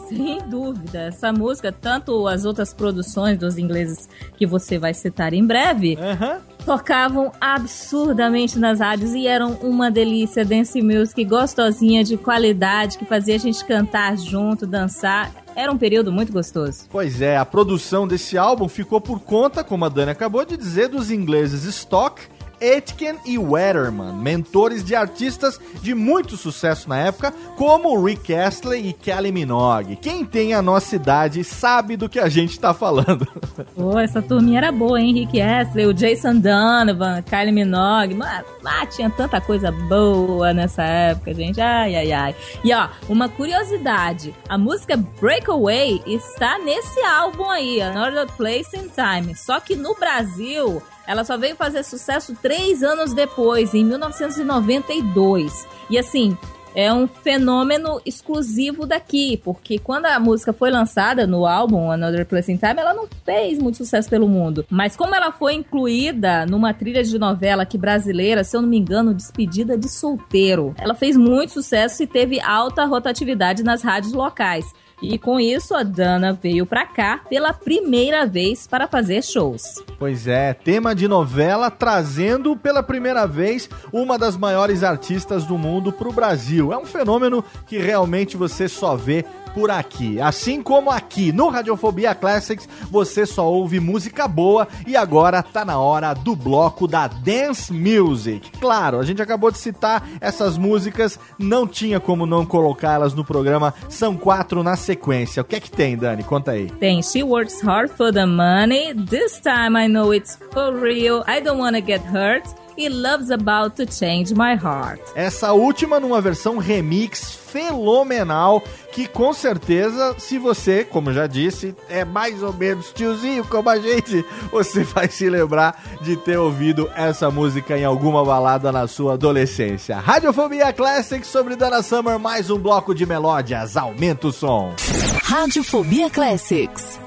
Sem 0.08 0.38
dúvida. 0.48 1.00
Essa 1.02 1.32
música, 1.32 1.72
tanto 1.72 2.26
as 2.26 2.44
outras 2.44 2.74
produções 2.74 3.38
dos 3.38 3.58
ingleses 3.58 4.08
que 4.36 4.46
você 4.46 4.78
vai 4.78 4.92
citar 4.92 5.32
em 5.32 5.46
breve, 5.46 5.96
Aham. 5.96 6.40
tocavam 6.64 7.32
absurdamente 7.40 8.58
nas 8.58 8.80
rádios 8.80 9.14
e 9.14 9.26
eram 9.26 9.52
uma 9.62 9.90
delícia. 9.90 10.44
Dance 10.44 10.80
music 10.82 11.24
gostosinha, 11.24 12.04
de 12.04 12.16
qualidade, 12.16 12.98
que 12.98 13.04
fazia 13.04 13.36
a 13.36 13.38
gente 13.38 13.64
cantar 13.64 14.16
junto, 14.18 14.66
dançar. 14.66 15.32
Era 15.54 15.70
um 15.70 15.76
período 15.76 16.10
muito 16.10 16.32
gostoso. 16.32 16.86
Pois 16.90 17.20
é, 17.20 17.36
a 17.36 17.44
produção 17.44 18.08
desse 18.08 18.38
álbum 18.38 18.68
ficou 18.68 19.00
por 19.00 19.20
conta, 19.20 19.62
como 19.62 19.84
a 19.84 19.88
Dani 19.88 20.10
acabou 20.10 20.44
de 20.46 20.56
dizer, 20.56 20.88
dos 20.88 21.10
ingleses 21.10 21.64
Stock, 21.64 22.22
Aitken 22.62 23.16
e 23.26 23.36
Wetterman, 23.36 24.14
mentores 24.14 24.84
de 24.84 24.94
artistas 24.94 25.60
de 25.82 25.94
muito 25.94 26.36
sucesso 26.36 26.88
na 26.88 26.96
época, 26.98 27.32
como 27.56 28.02
Rick 28.02 28.32
Astley 28.32 28.88
e 28.88 28.92
Kelly 28.92 29.32
Minogue. 29.32 29.96
Quem 29.96 30.24
tem 30.24 30.54
a 30.54 30.62
nossa 30.62 30.94
idade 30.94 31.42
sabe 31.42 31.96
do 31.96 32.08
que 32.08 32.20
a 32.20 32.28
gente 32.28 32.58
tá 32.58 32.72
falando. 32.72 33.26
Pô, 33.74 33.98
essa 33.98 34.22
turminha 34.22 34.58
era 34.58 34.72
boa, 34.72 35.00
hein? 35.00 35.12
Rick 35.12 35.40
Astley, 35.40 35.86
o 35.86 35.92
Jason 35.92 36.36
Donovan, 36.36 37.22
Kylie 37.22 37.52
Minogue. 37.52 38.14
Mano, 38.14 38.44
lá 38.62 38.86
tinha 38.86 39.10
tanta 39.10 39.40
coisa 39.40 39.72
boa 39.72 40.52
nessa 40.52 40.82
época, 40.82 41.34
gente. 41.34 41.60
Ai, 41.60 41.96
ai, 41.96 42.12
ai. 42.12 42.34
E 42.62 42.72
ó, 42.72 42.88
uma 43.08 43.28
curiosidade: 43.28 44.34
a 44.48 44.56
música 44.56 44.96
Breakaway 44.96 46.02
está 46.06 46.58
nesse 46.58 47.00
álbum 47.00 47.50
aí, 47.50 47.80
Another 47.80 48.26
Place 48.36 48.76
in 48.76 48.88
Time. 48.88 49.34
Só 49.34 49.58
que 49.58 49.74
no 49.74 49.94
Brasil. 49.94 50.82
Ela 51.06 51.24
só 51.24 51.36
veio 51.36 51.56
fazer 51.56 51.82
sucesso 51.82 52.36
três 52.40 52.82
anos 52.82 53.12
depois, 53.12 53.74
em 53.74 53.84
1992. 53.84 55.66
E 55.90 55.98
assim, 55.98 56.36
é 56.74 56.92
um 56.92 57.06
fenômeno 57.06 58.00
exclusivo 58.06 58.86
daqui, 58.86 59.36
porque 59.44 59.78
quando 59.78 60.06
a 60.06 60.18
música 60.18 60.52
foi 60.52 60.70
lançada 60.70 61.26
no 61.26 61.46
álbum 61.46 61.90
Another 61.90 62.26
Place 62.26 62.50
in 62.50 62.56
Time, 62.56 62.80
ela 62.80 62.94
não 62.94 63.06
fez 63.24 63.58
muito 63.58 63.78
sucesso 63.78 64.08
pelo 64.08 64.26
mundo. 64.28 64.64
Mas 64.70 64.96
como 64.96 65.14
ela 65.14 65.30
foi 65.30 65.54
incluída 65.54 66.46
numa 66.46 66.72
trilha 66.72 67.02
de 67.02 67.18
novela 67.18 67.64
aqui 67.64 67.76
brasileira, 67.76 68.42
se 68.42 68.56
eu 68.56 68.62
não 68.62 68.68
me 68.68 68.78
engano, 68.78 69.14
Despedida 69.14 69.76
de 69.76 69.88
Solteiro, 69.88 70.74
ela 70.78 70.94
fez 70.94 71.16
muito 71.16 71.52
sucesso 71.52 72.02
e 72.02 72.06
teve 72.06 72.40
alta 72.40 72.84
rotatividade 72.86 73.62
nas 73.62 73.82
rádios 73.82 74.12
locais. 74.12 74.64
E 75.02 75.18
com 75.18 75.40
isso, 75.40 75.74
a 75.74 75.82
Dana 75.82 76.32
veio 76.32 76.64
pra 76.64 76.86
cá 76.86 77.20
pela 77.28 77.52
primeira 77.52 78.24
vez 78.24 78.68
para 78.68 78.86
fazer 78.86 79.22
shows. 79.24 79.82
Pois 79.98 80.28
é, 80.28 80.54
tema 80.54 80.94
de 80.94 81.08
novela 81.08 81.70
trazendo 81.70 82.56
pela 82.56 82.84
primeira 82.84 83.26
vez 83.26 83.68
uma 83.92 84.16
das 84.16 84.36
maiores 84.36 84.84
artistas 84.84 85.44
do 85.44 85.58
mundo 85.58 85.92
pro 85.92 86.12
Brasil. 86.12 86.72
É 86.72 86.78
um 86.78 86.86
fenômeno 86.86 87.44
que 87.66 87.78
realmente 87.78 88.36
você 88.36 88.68
só 88.68 88.94
vê 88.94 89.24
por 89.54 89.70
aqui. 89.70 90.20
Assim 90.20 90.62
como 90.62 90.90
aqui 90.90 91.32
no 91.32 91.48
Radiofobia 91.48 92.14
Classics, 92.14 92.68
você 92.90 93.26
só 93.26 93.50
ouve 93.50 93.80
música 93.80 94.26
boa 94.26 94.68
e 94.86 94.96
agora 94.96 95.42
tá 95.42 95.64
na 95.64 95.78
hora 95.78 96.14
do 96.14 96.34
bloco 96.34 96.86
da 96.86 97.06
Dance 97.06 97.72
Music. 97.72 98.50
Claro, 98.58 98.98
a 98.98 99.04
gente 99.04 99.22
acabou 99.22 99.50
de 99.50 99.58
citar 99.58 100.06
essas 100.20 100.56
músicas, 100.56 101.18
não 101.38 101.66
tinha 101.66 102.00
como 102.00 102.26
não 102.26 102.44
colocá-las 102.44 103.14
no 103.14 103.24
programa, 103.24 103.74
são 103.88 104.16
quatro 104.16 104.62
na 104.62 104.76
sequência. 104.76 105.42
O 105.42 105.44
que 105.44 105.56
é 105.56 105.60
que 105.60 105.70
tem, 105.70 105.96
Dani? 105.96 106.22
Conta 106.22 106.52
aí. 106.52 106.70
Tem 106.78 107.02
She 107.02 107.22
Works 107.22 107.60
Hard 107.62 107.90
for 107.90 108.12
the 108.12 108.26
Money, 108.26 108.94
This 108.94 109.40
Time 109.40 109.78
I 109.78 109.88
Know 109.88 110.14
It's 110.14 110.38
For 110.52 110.74
Real, 110.74 111.24
I 111.28 111.40
Don't 111.40 111.60
Wanna 111.60 111.80
Get 111.80 112.02
Hurt 112.06 112.61
e 112.76 112.88
Love's 112.88 113.30
About 113.30 113.76
to 113.76 113.92
Change 113.92 114.34
My 114.34 114.54
Heart. 114.54 115.00
Essa 115.14 115.52
última 115.52 116.00
numa 116.00 116.20
versão 116.20 116.58
remix 116.58 117.34
fenomenal 117.52 118.62
que 118.92 119.06
com 119.06 119.32
certeza, 119.32 120.14
se 120.18 120.38
você, 120.38 120.84
como 120.84 121.12
já 121.12 121.26
disse, 121.26 121.74
é 121.88 122.04
mais 122.04 122.42
ou 122.42 122.52
menos 122.52 122.92
tiozinho 122.92 123.44
como 123.44 123.68
a 123.68 123.78
gente, 123.78 124.24
você 124.50 124.84
vai 124.84 125.08
se 125.08 125.28
lembrar 125.28 125.82
de 126.00 126.16
ter 126.16 126.38
ouvido 126.38 126.90
essa 126.94 127.30
música 127.30 127.76
em 127.76 127.84
alguma 127.84 128.24
balada 128.24 128.72
na 128.72 128.86
sua 128.86 129.14
adolescência. 129.14 129.98
Radiofobia 129.98 130.72
Classic 130.72 131.26
sobre 131.26 131.56
Dana 131.56 131.82
Summer, 131.82 132.18
mais 132.18 132.50
um 132.50 132.58
bloco 132.58 132.94
de 132.94 133.06
melódias. 133.06 133.76
Aumenta 133.76 134.28
o 134.28 134.32
som. 134.32 134.74
Radiofobia 135.22 136.10
Classics. 136.10 137.00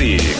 Radiofobia 0.00 0.39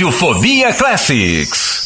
Radiofobia 0.00 0.72
Classics. 0.72 1.79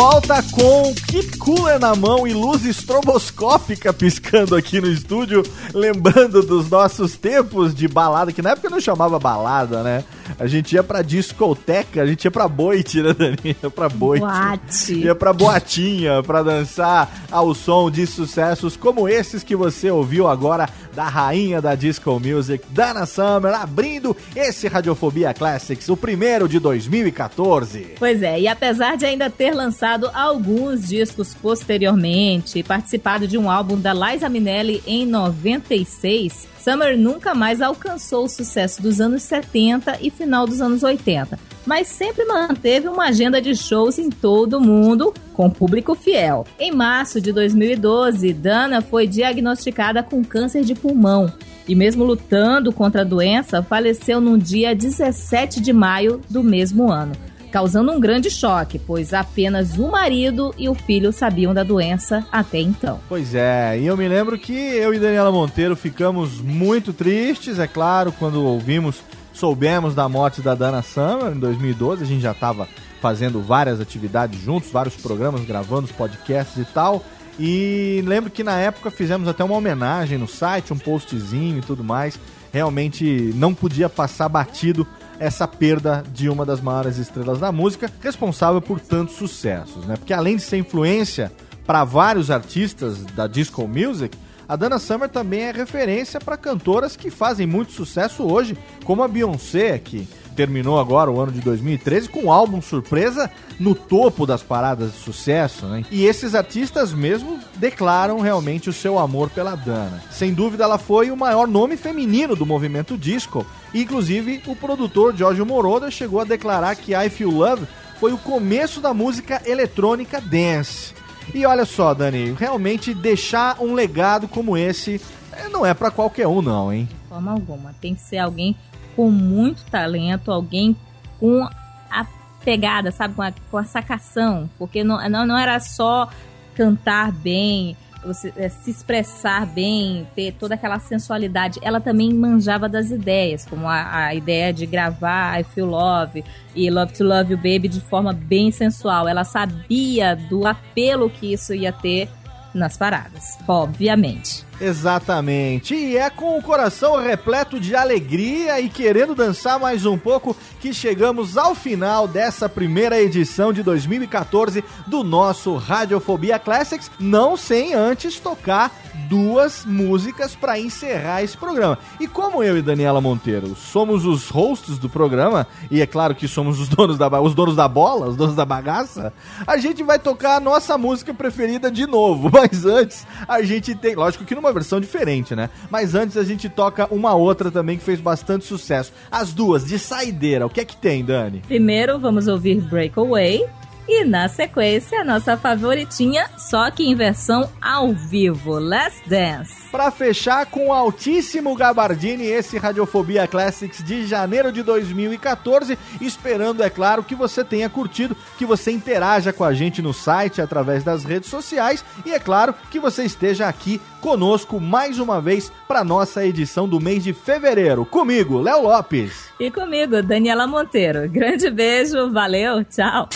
Volta 0.00 0.40
com 0.52 0.94
Keep 1.08 1.38
Cooler 1.38 1.76
na 1.80 1.92
mão 1.92 2.24
e 2.24 2.32
luz 2.32 2.64
estroboscópica 2.64 3.92
piscando 3.92 4.54
aqui 4.54 4.80
no 4.80 4.86
estúdio, 4.86 5.42
lembrando 5.74 6.40
dos 6.40 6.70
nossos 6.70 7.16
tempos 7.16 7.74
de 7.74 7.88
balada, 7.88 8.32
que 8.32 8.40
na 8.40 8.50
época 8.50 8.70
não 8.70 8.80
chamava 8.80 9.18
balada, 9.18 9.82
né? 9.82 10.04
A 10.38 10.46
gente 10.46 10.74
ia 10.74 10.82
pra 10.82 11.02
discoteca, 11.02 12.02
a 12.02 12.06
gente 12.06 12.24
ia 12.24 12.30
pra 12.30 12.48
boite, 12.48 13.02
né, 13.02 13.12
Dani? 13.12 13.56
Ia 13.62 13.70
pra 13.70 13.88
boite. 13.88 14.24
Boate. 14.24 14.94
Ia 14.94 15.14
pra 15.14 15.32
boatinha, 15.32 16.22
pra 16.22 16.42
dançar 16.42 17.26
ao 17.30 17.54
som 17.54 17.90
de 17.90 18.06
sucessos 18.06 18.76
como 18.76 19.08
esses 19.08 19.42
que 19.42 19.54
você 19.54 19.90
ouviu 19.90 20.26
agora 20.26 20.68
da 20.94 21.04
rainha 21.04 21.62
da 21.62 21.76
disco 21.76 22.18
music, 22.18 22.64
Dana 22.70 23.06
Summer, 23.06 23.54
abrindo 23.54 24.16
esse 24.34 24.66
Radiofobia 24.66 25.32
Classics, 25.32 25.88
o 25.88 25.96
primeiro 25.96 26.48
de 26.48 26.58
2014. 26.58 27.94
Pois 27.98 28.20
é, 28.20 28.40
e 28.40 28.48
apesar 28.48 28.96
de 28.96 29.06
ainda 29.06 29.30
ter 29.30 29.52
lançado 29.54 30.10
alguns 30.12 30.88
discos 30.88 31.34
posteriormente 31.34 32.58
e 32.58 32.62
participado 32.64 33.28
de 33.28 33.38
um 33.38 33.48
álbum 33.48 33.78
da 33.78 33.92
Liza 33.94 34.28
Minnelli 34.28 34.82
em 34.86 35.06
96, 35.06 36.48
Summer 36.58 36.98
nunca 36.98 37.34
mais 37.34 37.62
alcançou 37.62 38.24
o 38.24 38.28
sucesso 38.28 38.82
dos 38.82 39.00
anos 39.00 39.22
70 39.22 39.98
e 40.02 40.10
final 40.18 40.46
dos 40.46 40.60
anos 40.60 40.82
80, 40.82 41.38
mas 41.64 41.86
sempre 41.86 42.24
manteve 42.24 42.88
uma 42.88 43.06
agenda 43.06 43.40
de 43.40 43.54
shows 43.54 43.98
em 43.98 44.10
todo 44.10 44.58
o 44.58 44.60
mundo 44.60 45.14
com 45.32 45.48
público 45.48 45.94
fiel. 45.94 46.44
Em 46.58 46.72
março 46.72 47.20
de 47.20 47.32
2012, 47.32 48.32
Dana 48.34 48.82
foi 48.82 49.06
diagnosticada 49.06 50.02
com 50.02 50.24
câncer 50.24 50.64
de 50.64 50.74
pulmão 50.74 51.32
e 51.68 51.74
mesmo 51.74 52.02
lutando 52.02 52.72
contra 52.72 53.02
a 53.02 53.04
doença, 53.04 53.62
faleceu 53.62 54.20
no 54.20 54.38
dia 54.38 54.74
17 54.74 55.60
de 55.60 55.72
maio 55.72 56.20
do 56.28 56.42
mesmo 56.42 56.90
ano 56.90 57.12
causando 57.50 57.92
um 57.92 58.00
grande 58.00 58.30
choque, 58.30 58.78
pois 58.78 59.12
apenas 59.14 59.78
o 59.78 59.88
marido 59.88 60.54
e 60.58 60.68
o 60.68 60.74
filho 60.74 61.12
sabiam 61.12 61.54
da 61.54 61.62
doença 61.62 62.26
até 62.30 62.60
então. 62.60 63.00
Pois 63.08 63.34
é, 63.34 63.78
e 63.78 63.86
eu 63.86 63.96
me 63.96 64.06
lembro 64.06 64.38
que 64.38 64.52
eu 64.52 64.92
e 64.92 64.98
Daniela 64.98 65.32
Monteiro 65.32 65.74
ficamos 65.74 66.40
muito 66.40 66.92
tristes, 66.92 67.58
é 67.58 67.66
claro, 67.66 68.12
quando 68.12 68.44
ouvimos, 68.44 69.02
soubemos 69.38 69.94
da 69.94 70.08
morte 70.08 70.42
da 70.42 70.54
Dana 70.54 70.82
Summer 70.82 71.32
em 71.32 71.38
2012, 71.38 72.02
a 72.02 72.06
gente 72.06 72.20
já 72.20 72.32
estava 72.32 72.68
fazendo 73.00 73.40
várias 73.40 73.80
atividades 73.80 74.40
juntos, 74.40 74.70
vários 74.70 74.96
programas, 74.96 75.44
gravando 75.44 75.84
os 75.84 75.92
podcasts 75.92 76.56
e 76.56 76.64
tal. 76.64 77.04
E 77.38 78.02
lembro 78.04 78.32
que 78.32 78.42
na 78.42 78.58
época 78.58 78.90
fizemos 78.90 79.28
até 79.28 79.44
uma 79.44 79.54
homenagem 79.54 80.18
no 80.18 80.26
site, 80.26 80.72
um 80.72 80.78
postzinho 80.78 81.58
e 81.58 81.62
tudo 81.62 81.84
mais. 81.84 82.18
Realmente 82.52 83.32
não 83.36 83.54
podia 83.54 83.88
passar 83.88 84.28
batido 84.28 84.84
essa 85.20 85.46
perda 85.46 86.02
de 86.12 86.28
uma 86.28 86.44
das 86.44 86.60
maiores 86.60 86.96
estrelas 86.98 87.38
da 87.38 87.52
música, 87.52 87.90
responsável 88.00 88.60
por 88.60 88.80
tantos 88.80 89.14
sucessos, 89.14 89.84
né? 89.84 89.96
Porque 89.96 90.12
além 90.12 90.34
de 90.34 90.42
ser 90.42 90.56
influência 90.56 91.30
para 91.64 91.84
vários 91.84 92.28
artistas 92.28 93.04
da 93.04 93.28
disco 93.28 93.68
music, 93.68 94.18
a 94.48 94.56
Dana 94.56 94.78
Summer 94.78 95.08
também 95.08 95.42
é 95.42 95.52
referência 95.52 96.18
para 96.18 96.36
cantoras 96.36 96.96
que 96.96 97.10
fazem 97.10 97.46
muito 97.46 97.72
sucesso 97.72 98.22
hoje, 98.24 98.56
como 98.84 99.02
a 99.02 99.08
Beyoncé, 99.08 99.78
que 99.78 100.08
terminou 100.34 100.78
agora 100.78 101.10
o 101.10 101.20
ano 101.20 101.32
de 101.32 101.40
2013 101.40 102.08
com 102.08 102.26
um 102.26 102.32
álbum 102.32 102.62
surpresa 102.62 103.28
no 103.58 103.74
topo 103.74 104.24
das 104.24 104.40
paradas 104.40 104.92
de 104.92 104.98
sucesso, 104.98 105.66
né? 105.66 105.84
E 105.90 106.06
esses 106.06 106.32
artistas 106.34 106.92
mesmo 106.94 107.40
declaram 107.56 108.20
realmente 108.20 108.70
o 108.70 108.72
seu 108.72 108.98
amor 109.00 109.28
pela 109.30 109.56
Dana. 109.56 110.00
Sem 110.12 110.32
dúvida, 110.32 110.62
ela 110.62 110.78
foi 110.78 111.10
o 111.10 111.16
maior 111.16 111.48
nome 111.48 111.76
feminino 111.76 112.36
do 112.36 112.46
movimento 112.46 112.96
disco. 112.96 113.44
Inclusive, 113.74 114.40
o 114.46 114.54
produtor 114.54 115.14
Giorgio 115.14 115.44
Moroder 115.44 115.90
chegou 115.90 116.20
a 116.20 116.24
declarar 116.24 116.76
que 116.76 116.94
I 116.94 117.10
Feel 117.10 117.30
Love 117.30 117.66
foi 117.98 118.12
o 118.12 118.18
começo 118.18 118.80
da 118.80 118.94
música 118.94 119.42
eletrônica 119.44 120.20
dance. 120.20 120.94
E 121.34 121.44
olha 121.44 121.64
só, 121.64 121.94
Dani, 121.94 122.32
realmente 122.32 122.94
deixar 122.94 123.60
um 123.60 123.74
legado 123.74 124.26
como 124.26 124.56
esse 124.56 125.00
eh, 125.32 125.48
não 125.48 125.64
é 125.64 125.74
para 125.74 125.90
qualquer 125.90 126.26
um, 126.26 126.42
não, 126.42 126.72
hein? 126.72 126.88
De 126.90 127.08
forma 127.08 127.32
alguma. 127.32 127.74
Tem 127.80 127.94
que 127.94 128.00
ser 128.00 128.18
alguém 128.18 128.56
com 128.96 129.10
muito 129.10 129.64
talento, 129.66 130.32
alguém 130.32 130.76
com 131.20 131.48
a 131.90 132.06
pegada, 132.44 132.90
sabe? 132.90 133.14
Com 133.14 133.22
a, 133.22 133.32
com 133.50 133.58
a 133.58 133.64
sacação. 133.64 134.48
Porque 134.58 134.82
não, 134.82 135.08
não, 135.08 135.26
não 135.26 135.38
era 135.38 135.60
só 135.60 136.08
cantar 136.54 137.12
bem, 137.12 137.76
você, 138.04 138.32
é, 138.36 138.48
se 138.48 138.70
expressar 138.70 139.46
bem, 139.46 140.06
ter 140.14 140.32
toda 140.32 140.54
aquela 140.54 140.78
sensualidade. 140.78 141.58
Ela 141.62 141.80
também 141.80 142.12
manjava 142.12 142.68
das 142.68 142.90
ideias, 142.90 143.44
como 143.46 143.66
a, 143.66 144.06
a 144.06 144.14
ideia 144.14 144.52
de 144.52 144.66
gravar 144.66 145.40
I 145.40 145.44
Feel 145.44 145.66
Love 145.66 146.24
e 146.54 146.70
Love 146.70 146.92
to 146.92 147.04
Love 147.04 147.32
You 147.32 147.36
Baby 147.36 147.68
de 147.68 147.80
forma 147.80 148.12
bem 148.12 148.50
sensual. 148.50 149.08
Ela 149.08 149.24
sabia 149.24 150.14
do 150.14 150.46
apelo 150.46 151.10
que 151.10 151.32
isso 151.32 151.54
ia 151.54 151.72
ter 151.72 152.08
nas 152.54 152.76
paradas, 152.76 153.38
obviamente. 153.46 154.46
Exatamente. 154.60 155.74
E 155.74 155.96
é 155.96 156.10
com 156.10 156.36
o 156.36 156.42
coração 156.42 156.96
repleto 156.96 157.60
de 157.60 157.76
alegria 157.76 158.60
e 158.60 158.68
querendo 158.68 159.14
dançar 159.14 159.58
mais 159.58 159.86
um 159.86 159.96
pouco 159.96 160.36
que 160.60 160.74
chegamos 160.74 161.36
ao 161.36 161.54
final 161.54 162.08
dessa 162.08 162.48
primeira 162.48 163.00
edição 163.00 163.52
de 163.52 163.62
2014 163.62 164.64
do 164.86 165.04
nosso 165.04 165.54
Radiofobia 165.56 166.38
Classics, 166.38 166.90
não 166.98 167.36
sem 167.36 167.74
antes 167.74 168.18
tocar 168.18 168.72
duas 169.08 169.64
músicas 169.64 170.34
para 170.34 170.58
encerrar 170.58 171.22
esse 171.22 171.36
programa. 171.36 171.78
E 171.98 172.06
como 172.06 172.42
eu 172.42 172.56
e 172.58 172.62
Daniela 172.62 173.00
Monteiro 173.00 173.56
somos 173.56 174.04
os 174.04 174.28
hosts 174.28 174.78
do 174.78 174.88
programa, 174.88 175.46
e 175.70 175.80
é 175.80 175.86
claro 175.86 176.14
que 176.14 176.28
somos 176.28 176.60
os 176.60 176.68
donos 176.68 176.98
da, 176.98 177.20
os 177.20 177.34
donos 177.34 177.56
da 177.56 177.66
bola, 177.66 178.08
os 178.08 178.16
donos 178.16 178.34
da 178.34 178.44
bagaça, 178.44 179.12
a 179.46 179.56
gente 179.56 179.82
vai 179.82 179.98
tocar 179.98 180.36
a 180.36 180.40
nossa 180.40 180.76
música 180.76 181.14
preferida 181.14 181.70
de 181.70 181.86
novo. 181.86 182.30
Mas 182.32 182.64
antes, 182.64 183.06
a 183.26 183.42
gente 183.42 183.74
tem, 183.74 183.94
lógico 183.94 184.24
que 184.24 184.34
numa 184.34 184.52
versão 184.52 184.80
diferente, 184.80 185.34
né? 185.34 185.48
Mas 185.70 185.94
antes 185.94 186.16
a 186.16 186.24
gente 186.24 186.48
toca 186.48 186.86
uma 186.92 187.14
outra 187.14 187.50
também 187.50 187.78
que 187.78 187.84
fez 187.84 188.00
bastante 188.00 188.44
sucesso. 188.44 188.92
As 189.10 189.32
duas, 189.32 189.64
de 189.64 189.78
saideira. 189.78 190.46
O 190.46 190.50
que 190.50 190.60
é 190.60 190.64
que 190.64 190.76
tem, 190.76 191.04
Dani? 191.04 191.42
Primeiro 191.46 191.98
vamos 191.98 192.28
ouvir 192.28 192.60
Breakaway 192.60 193.46
e 193.88 194.04
na 194.04 194.28
sequência 194.28 195.00
a 195.00 195.04
nossa 195.04 195.36
favoritinha, 195.36 196.28
só 196.36 196.70
que 196.70 196.86
em 196.86 196.94
versão 196.94 197.48
ao 197.60 197.92
vivo, 197.92 198.58
Let's 198.58 199.00
Dance. 199.06 199.68
Pra 199.70 199.90
fechar 199.90 200.46
com 200.46 200.68
o 200.68 200.72
altíssimo 200.72 201.54
Gabardini, 201.54 202.26
esse 202.26 202.58
Radiofobia 202.58 203.26
Classics 203.26 203.82
de 203.82 204.06
janeiro 204.06 204.52
de 204.52 204.62
2014. 204.62 205.78
Esperando, 206.00 206.62
é 206.62 206.70
claro, 206.70 207.02
que 207.02 207.14
você 207.14 207.44
tenha 207.44 207.68
curtido, 207.68 208.16
que 208.36 208.46
você 208.46 208.70
interaja 208.70 209.32
com 209.32 209.44
a 209.44 209.52
gente 209.52 209.80
no 209.80 209.92
site 209.92 210.40
através 210.40 210.84
das 210.84 211.04
redes 211.04 211.28
sociais 211.28 211.84
e, 212.04 212.12
é 212.12 212.18
claro, 212.18 212.54
que 212.70 212.78
você 212.78 213.04
esteja 213.04 213.48
aqui 213.48 213.80
conosco 214.00 214.60
mais 214.60 214.98
uma 214.98 215.20
vez 215.20 215.50
para 215.66 215.84
nossa 215.84 216.24
edição 216.24 216.68
do 216.68 216.80
mês 216.80 217.04
de 217.04 217.12
fevereiro. 217.12 217.84
Comigo, 217.84 218.40
Léo 218.40 218.62
Lopes. 218.62 219.28
E 219.38 219.50
comigo, 219.50 220.02
Daniela 220.02 220.46
Monteiro. 220.46 221.08
Grande 221.08 221.50
beijo, 221.50 222.10
valeu, 222.10 222.64
tchau. 222.64 223.08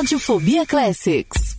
Radiofobia 0.00 0.64
Classics. 0.64 1.58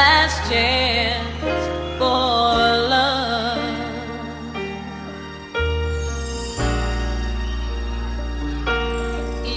last 0.00 0.38
chance 0.50 1.62
for 1.98 2.56
love. 2.92 3.58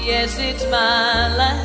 Yes, 0.08 0.38
it's 0.38 0.66
my 0.66 1.38
last. 1.38 1.63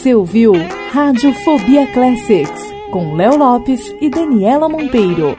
Você 0.00 0.14
ouviu 0.14 0.54
Radiofobia 0.94 1.86
Classics 1.88 2.72
com 2.90 3.14
Léo 3.16 3.36
Lopes 3.36 3.94
e 4.00 4.08
Daniela 4.08 4.66
Monteiro. 4.66 5.36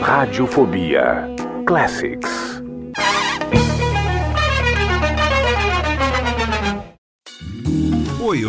Radiofobia 0.00 1.30
Classics. 1.64 2.35